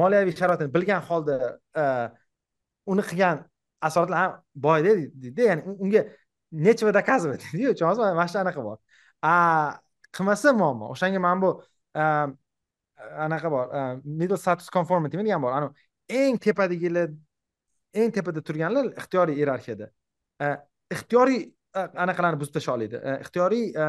[0.00, 1.36] moliyaviy sharoitini bilgan holda
[2.92, 3.44] uni qilgan
[3.88, 6.02] asoratlar ham boy deydi ya'ni unga
[6.50, 8.78] нечего доказывать deydiyu tushunyapsizmi mana shu anaqa bor.
[9.22, 9.80] A
[10.12, 11.62] qilmasa muammo o'shanga mana bu
[13.24, 13.64] anaqa bor
[14.04, 15.52] middle status conformity degan bor.
[15.52, 15.74] Anavi
[16.08, 17.10] eng tepadagilar
[17.94, 19.90] eng tepada turganlar ixtiyoriy iyerarxiyada.
[20.90, 23.86] Ixtiyoriy anaqalarni buzib tashlay oladi e, ixtiyoriy e,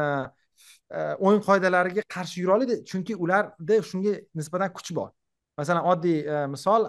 [0.90, 5.10] e, o'yin qoidalariga qarshi yura oladi chunki ularda shunga nisbatan kuch bor.
[5.58, 6.86] Masalan oddiy misol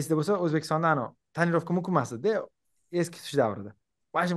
[0.00, 2.44] esda bo'lsa o'zbekistonda anavi tonirovka mumkin emas edida
[3.02, 3.74] eski tush davrida.
[4.14, 4.36] Mana shu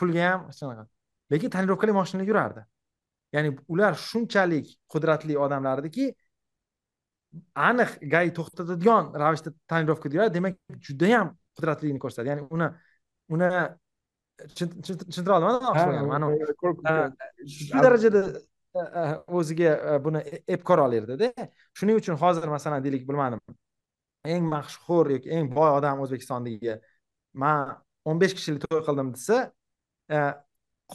[0.00, 0.86] pulga ham shunaqa.
[1.32, 2.64] Lekin tonirovkali mashinalar yurardi.
[3.32, 6.10] Ya'ni ular shunchalik qudratli odamlar ediki
[7.68, 12.28] aniq gai to'xtatadigan ravishda tonirovkada yuradi demak judayam qudratligini ko'rsatadi.
[12.32, 12.68] Ya'ni uni
[13.34, 13.48] uni
[14.56, 16.26] tushuntira oldiman
[17.54, 18.22] shu darajada
[19.38, 19.72] o'ziga
[20.04, 21.32] buni ep ko'ra olardida
[21.78, 23.40] shuning uchun hozir masalan deylik bilmadim.
[24.24, 26.78] Eng mashhur yoki eng boy odam o'zbekistondagi
[27.44, 27.76] man
[28.08, 29.38] o'n besh kishilik to'y qildim desa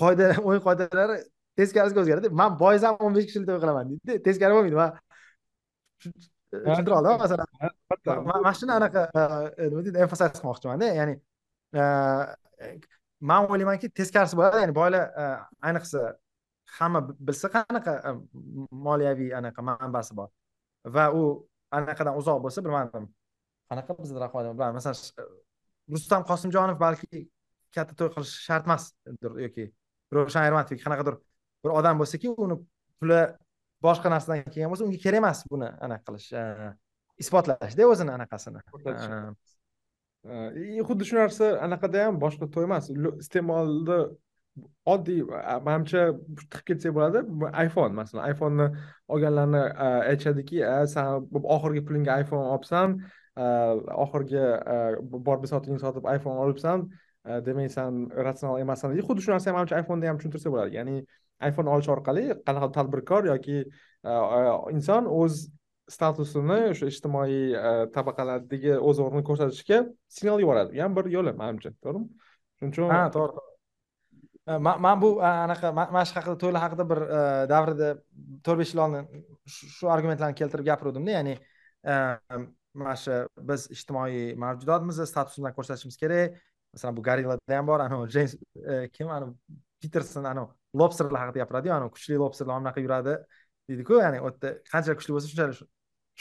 [0.01, 1.17] qoida o'yin qoidalari
[1.59, 4.21] teskarisiga o'zgaradi man boyis ham o'n besh kishilik to'y qilaman deydi.
[4.27, 4.91] Teskari bo'lmaydi man
[6.51, 7.47] tushuntira oldim masalan.
[8.31, 9.01] mana shuni anaqa
[9.71, 11.15] nima deydi emfasiz qilmoqchimanda ya'ni
[13.19, 14.63] man o'ylaymanki teskarisi bo'ladi.
[14.63, 15.25] Ya'ni boylar e,
[15.69, 16.01] ayniqsa
[16.77, 18.15] hamma bilsa qanaqa e,
[18.87, 20.29] moliyaviy anaqa manbasi bor?
[20.95, 21.23] Va u
[21.77, 23.09] anaqadan uzoq bo'lsa bilmadim.
[23.69, 25.27] Qanaqa bizda raqobat masalan
[25.91, 27.27] rustam qosimjonov balki
[27.75, 29.67] katta to'y qilish shart emasdir yoki
[30.17, 31.19] ravshan ermatov qanaqadir
[31.63, 32.57] bir odam bo'lsaki uni
[33.01, 33.21] puli
[33.85, 36.43] boshqa narsadan kelgan bo'lsa unga kerak emas buni anaqa qilish e,
[37.23, 38.63] isbotlashda o'zini anaqasini
[40.25, 43.99] xuddi shu narsa anaqada ham boshqa to'y emas iste'molni
[44.93, 45.21] oddiy
[45.67, 46.03] manimcha
[46.37, 47.21] tiqib ketsak bo'ladi
[47.65, 48.67] iphone masalan iphoneni
[49.13, 49.63] olganlarni
[50.11, 50.63] aytishadiki
[50.93, 52.97] san oxirgi pulingga iphone olibsan
[54.05, 54.45] oxirgi
[55.27, 56.87] bor bisotingni sotib iphone olibsan
[57.47, 60.97] demak san ratsional emassan deydi xuddi shu narsani manimcha iphoneda ham tushuntirsa bo'ladi ya'ni
[61.49, 63.57] iphone olish orqali qanaqa tadbirkor yoki
[64.73, 65.45] inson o'z
[65.89, 69.83] statusini o'sha ijtimoiy e, tabaqalardagi o'z o'rnini ko'rsatishga
[70.17, 72.07] signal yuboradi bu ham bir yo'li manimcha to'g'rimi?
[72.59, 73.43] Shuning uchun ha to'g'ri
[74.47, 77.21] e, man bu anaqa mana shu haqida to'ylar haqida bir e,
[77.53, 77.91] davrida
[78.45, 79.07] to'rt besh yil oldin
[79.77, 81.37] shu argumentlarni keltirib gapiruvdimda ya'ni
[82.81, 83.21] mana shu
[83.51, 86.37] biz ijtimoiy mavjudotmiz statusimizni ko'rsatishimiz kerak.
[86.75, 88.33] Masalan bu gorillarda ham bor anavi jeyms
[88.95, 89.07] kim?
[89.07, 89.31] Anavi
[89.81, 93.15] piterson anavi lobsterlar haqida gapiradiyu anavi kuchli lobsterlar anaqa yuradi
[93.69, 95.61] deydiku ya'ni u yerda qanchalik kuchli bo'lsa shunchalik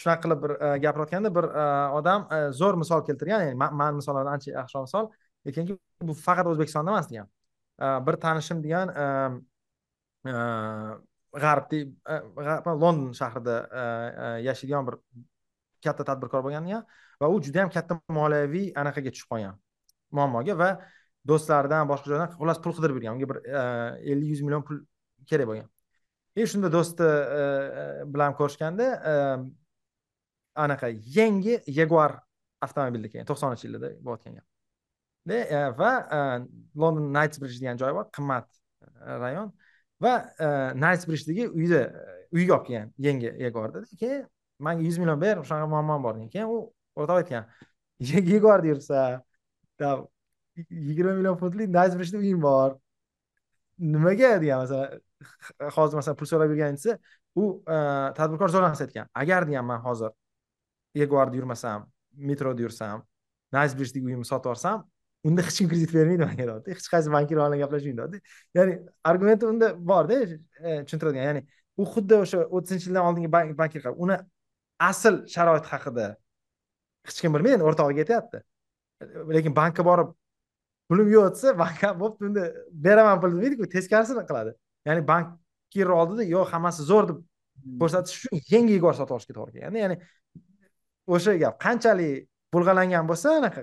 [0.01, 1.65] shunaqa qilib bir e, gapirayotganda bir e,
[1.99, 5.11] odam e, zo'r misol keltirgan ya'ni man misollardan ancha yaxshiroq misol
[5.49, 5.79] lekinki
[6.09, 7.29] bu faqat o'zbekistonda emas degan.
[8.07, 8.93] Bir tanishim degan
[11.45, 13.57] g'arbda london shahrida
[14.49, 14.97] yashaydigan bir
[15.85, 16.85] katta tadbirkor bo'lgan degan
[17.21, 19.59] va u juda yam katta moliyaviy anaqaga tushib qolgan
[20.19, 20.71] muammoga va
[21.31, 23.39] do'stlaridan boshqa joydan xullas pul qidirib yurgan unga bir
[24.13, 24.81] ellik yuz million pul
[25.31, 25.69] kerak bo'lgan.
[26.37, 27.07] И shunda do'sti
[28.13, 28.89] bilan ko'rishganda
[30.65, 32.19] anaqa yangi yaguar
[32.65, 34.47] avtomobilda kelgan to'qsoninchi yillarda bo'layotgan gap.
[35.27, 36.19] E, va e,
[36.83, 39.53] london knightsbridge degan joy bor qimmat e, rayon.
[40.05, 41.83] Va knightsbridgedagi uyda
[42.37, 44.27] uyga olib kelgan yangi yaguarda keyin
[44.59, 46.59] manga yuz million ber shunaqa muammom bor degan keyin u
[47.01, 47.45] o'rtoq aytgan
[48.35, 49.05] yaguarda yursa
[50.89, 52.77] yigirma million funtlik knightsbridgeda uyim bor.
[53.79, 54.31] Nimaga?
[54.43, 55.01] degan masalan
[55.77, 56.99] hozir masalan pul so'rab yurgan desa
[57.43, 57.45] u
[58.19, 60.13] tadbirkor zo'rg'ansa aytgan agar degan man hozir
[61.01, 61.87] jaguarda yurmasam
[62.31, 63.05] metroda yursam
[63.53, 64.85] knightsbridgedagi uyimni sotib yuborsam
[65.27, 68.21] unda hech kim kredit bermaydi manga hech qaysi bankir bilan gaplashmaydi
[68.59, 68.75] ya'ni
[69.11, 70.29] argumenti unda borda e,
[70.85, 71.25] tushuntiradigan.
[71.29, 71.43] Ya'ni
[71.81, 73.31] u xuddi o'sha o'ttizinchi yildan oldingi
[73.63, 74.19] bankir uni
[74.91, 76.07] asl sharoit haqida
[77.09, 78.43] hech kim bilmaydi o'rtog'iga aytyapti.
[79.37, 80.13] Lekin bankka borib
[80.91, 82.45] pulim yo'q desa bank ham bo'pti unda
[82.87, 84.53] beraman pulni demaydiku teskarisini qiladi.
[84.89, 87.79] Ya'ni bankir oldida yo'q hammasi zo'r deb hmm.
[87.81, 89.97] ko'rsatish uchun yangi igor sotib olishga to'g'ri kelganda ya'ni
[91.15, 91.55] o'sha gap.
[91.67, 93.63] Qanchalik bulg'alangan bo'lsa anaqa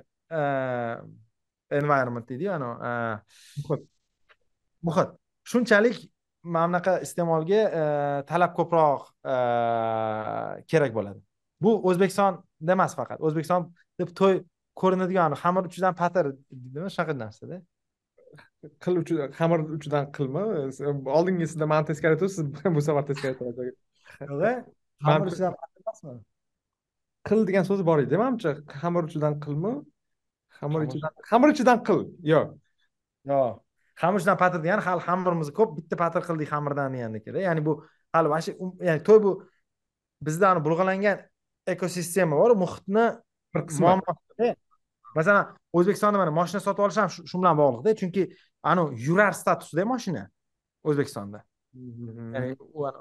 [1.80, 2.76] environment deydiyu anavi
[3.64, 3.82] muhit.
[4.88, 5.10] muhit.
[5.52, 5.98] Shunchalik
[6.44, 7.62] mana bunaqa iste'molga
[8.30, 9.02] talab ko'proq
[10.72, 11.20] kerak bo'ladi.
[11.64, 13.18] Bu o'zbekistonda emas faqat.
[13.28, 13.70] O'zbekiston
[14.00, 14.36] deb to'y
[14.82, 17.62] ko'rinadigan xamir uchidan patir deydimi shunaqa narsada.
[18.84, 20.44] Qil uchidan xamir uchidan qilmi
[21.18, 22.44] oldingisida mani teskari tursiz
[22.76, 23.72] bu safar teskari turadi.
[24.30, 24.44] Yo'q
[25.08, 26.12] xamir uchidan patir emasmi
[27.28, 28.18] qil degan so'z bor edi.
[28.22, 29.74] Manimcha xamir uchidan qilmi?
[30.60, 32.00] Xamir ichidan xamir ichidan qil.
[32.32, 32.48] Yo'q.
[33.32, 33.52] Yo'q.
[34.02, 37.74] Xamir ichidan patir degani hali xamirimiz ko'p bitta patir qildik xamirdan degandekda ya'ni bu
[38.16, 38.52] hali mana shu
[38.88, 39.32] ya'ni to'y bu
[40.28, 41.18] bizda bulg'alangan
[41.74, 43.06] ekosistema bor muhitni
[43.54, 44.56] bir qismi.
[45.18, 45.46] masalan
[45.78, 47.96] o'zbekistonda mana moshina sotib olish ham shu bilan bog'liqda.
[48.02, 48.24] Chunki
[48.72, 50.24] anavi yurar statusida moshina
[50.90, 51.44] o'zbekistonda.
[51.74, 52.34] Mm-hmm.
[52.36, 52.50] ya'ni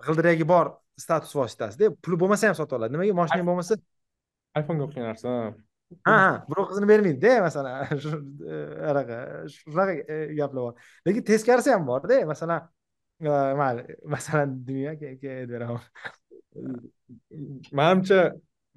[0.07, 0.67] g'ildiragi bor
[1.05, 1.91] status vositasida.
[2.05, 2.93] Puli bo'lmasa ham sotib oladi.
[2.97, 3.79] Nimaga moshina bo'lmasa
[4.61, 5.35] iphonega o'xshagan narsa.
[6.09, 7.75] Ha birov qizini bermaydida masalan
[8.91, 9.19] anaqa
[9.57, 10.87] shunaqa e, gaplar bor.
[11.07, 12.69] Lekin teskarisi ham borda masalan
[13.63, 15.85] mayli masalan beraman.
[17.81, 18.23] Manimcha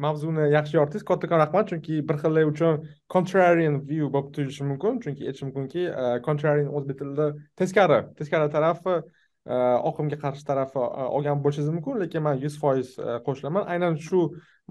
[0.03, 2.81] mavzuni yaxshi yoritdingiz kattakon rahmat chunki bir xillar uchun
[3.13, 7.27] contrarian view bo'lib tuyulishi mumkin chunki aytish mumkinki e, contrarian o'zbek tilida
[7.61, 9.03] teskari teskari tarafi e,
[9.45, 13.67] Э, oqimga qarshi tarafi e, olgan bo'lishingiz mumkin lekin man yuz foiz e, qo'shilaman.
[13.73, 14.21] Aynan shu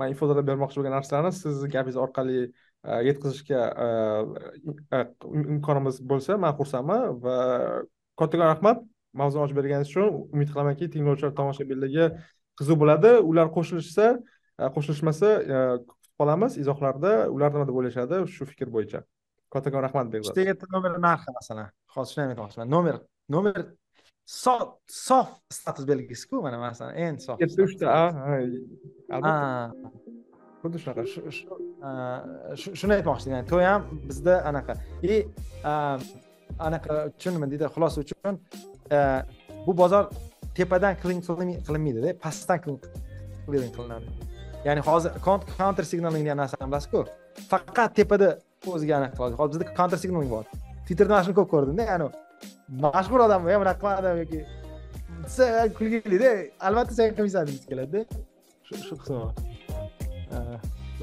[0.00, 3.60] man ifodalab bermoqchi bo'lgan narsalarni sizni gapingiz orqali e, yetkazishga
[5.54, 7.36] imkonimiz bo'lsa man xursandman va
[8.22, 8.80] kattakon rahmat
[9.20, 12.08] mavzuni ochib berganingiz uchun umid qilamanki tinglovchilar tomoshabinlarga
[12.58, 13.14] qiziq bo'ladi.
[13.30, 14.10] Ular qo'shilishsa
[14.74, 15.32] qo'shilishmasa
[15.86, 16.58] kutib qolamiz.
[16.64, 19.06] Izohlarda ular nima deb o'ylashadi shu fikr bo'yicha.
[19.54, 20.34] Kattakon rahmat bekzod.
[20.34, 21.72] Uchta yetti nomer narxi masalan.
[21.94, 23.00] Hozir shuni ham aytmoqchiman nomer
[23.38, 23.66] nomer
[24.26, 27.86] sof sof status belgisiku mana masalan eng sof yetti uchta
[29.14, 29.80] albatta.
[30.62, 31.02] Xuddi shunaqa
[32.80, 34.72] shuni aytmoqchi edim to'y ham bizda anaqa.
[35.02, 35.14] И
[36.68, 38.34] anaqa uchun nima deydi xulosa uchun
[39.66, 40.04] bu bozor
[40.56, 41.20] tepadan clean
[41.66, 42.78] qilinmaydida pastdan clean
[43.76, 44.08] qilinadi.
[44.66, 45.10] Ya'ni hozir
[45.58, 47.00] counter signaling degan narsani bilasizku
[47.52, 48.28] faqat tepada
[48.72, 49.34] o'ziga aniq qiladi.
[49.40, 50.44] Hozir bizda counter signaling bor.
[50.86, 52.06] Twitterda mana shuni ko'p ko'rdimda ya'ni
[52.68, 54.40] mashhur odam e bunaqa qilmadim yoki
[55.24, 55.46] desa
[55.78, 56.30] kulgilida
[56.68, 58.00] albatta sen qilmaysan degisi keladida.
[58.66, 59.32] Shu shu qismi bor.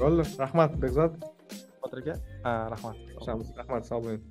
[0.00, 0.24] Bo'ldi.
[0.44, 1.12] Rahmat bekzod.
[1.82, 2.14] Botir aka
[2.74, 2.96] rahmat.
[3.60, 4.22] Rahmat sog' bo'ling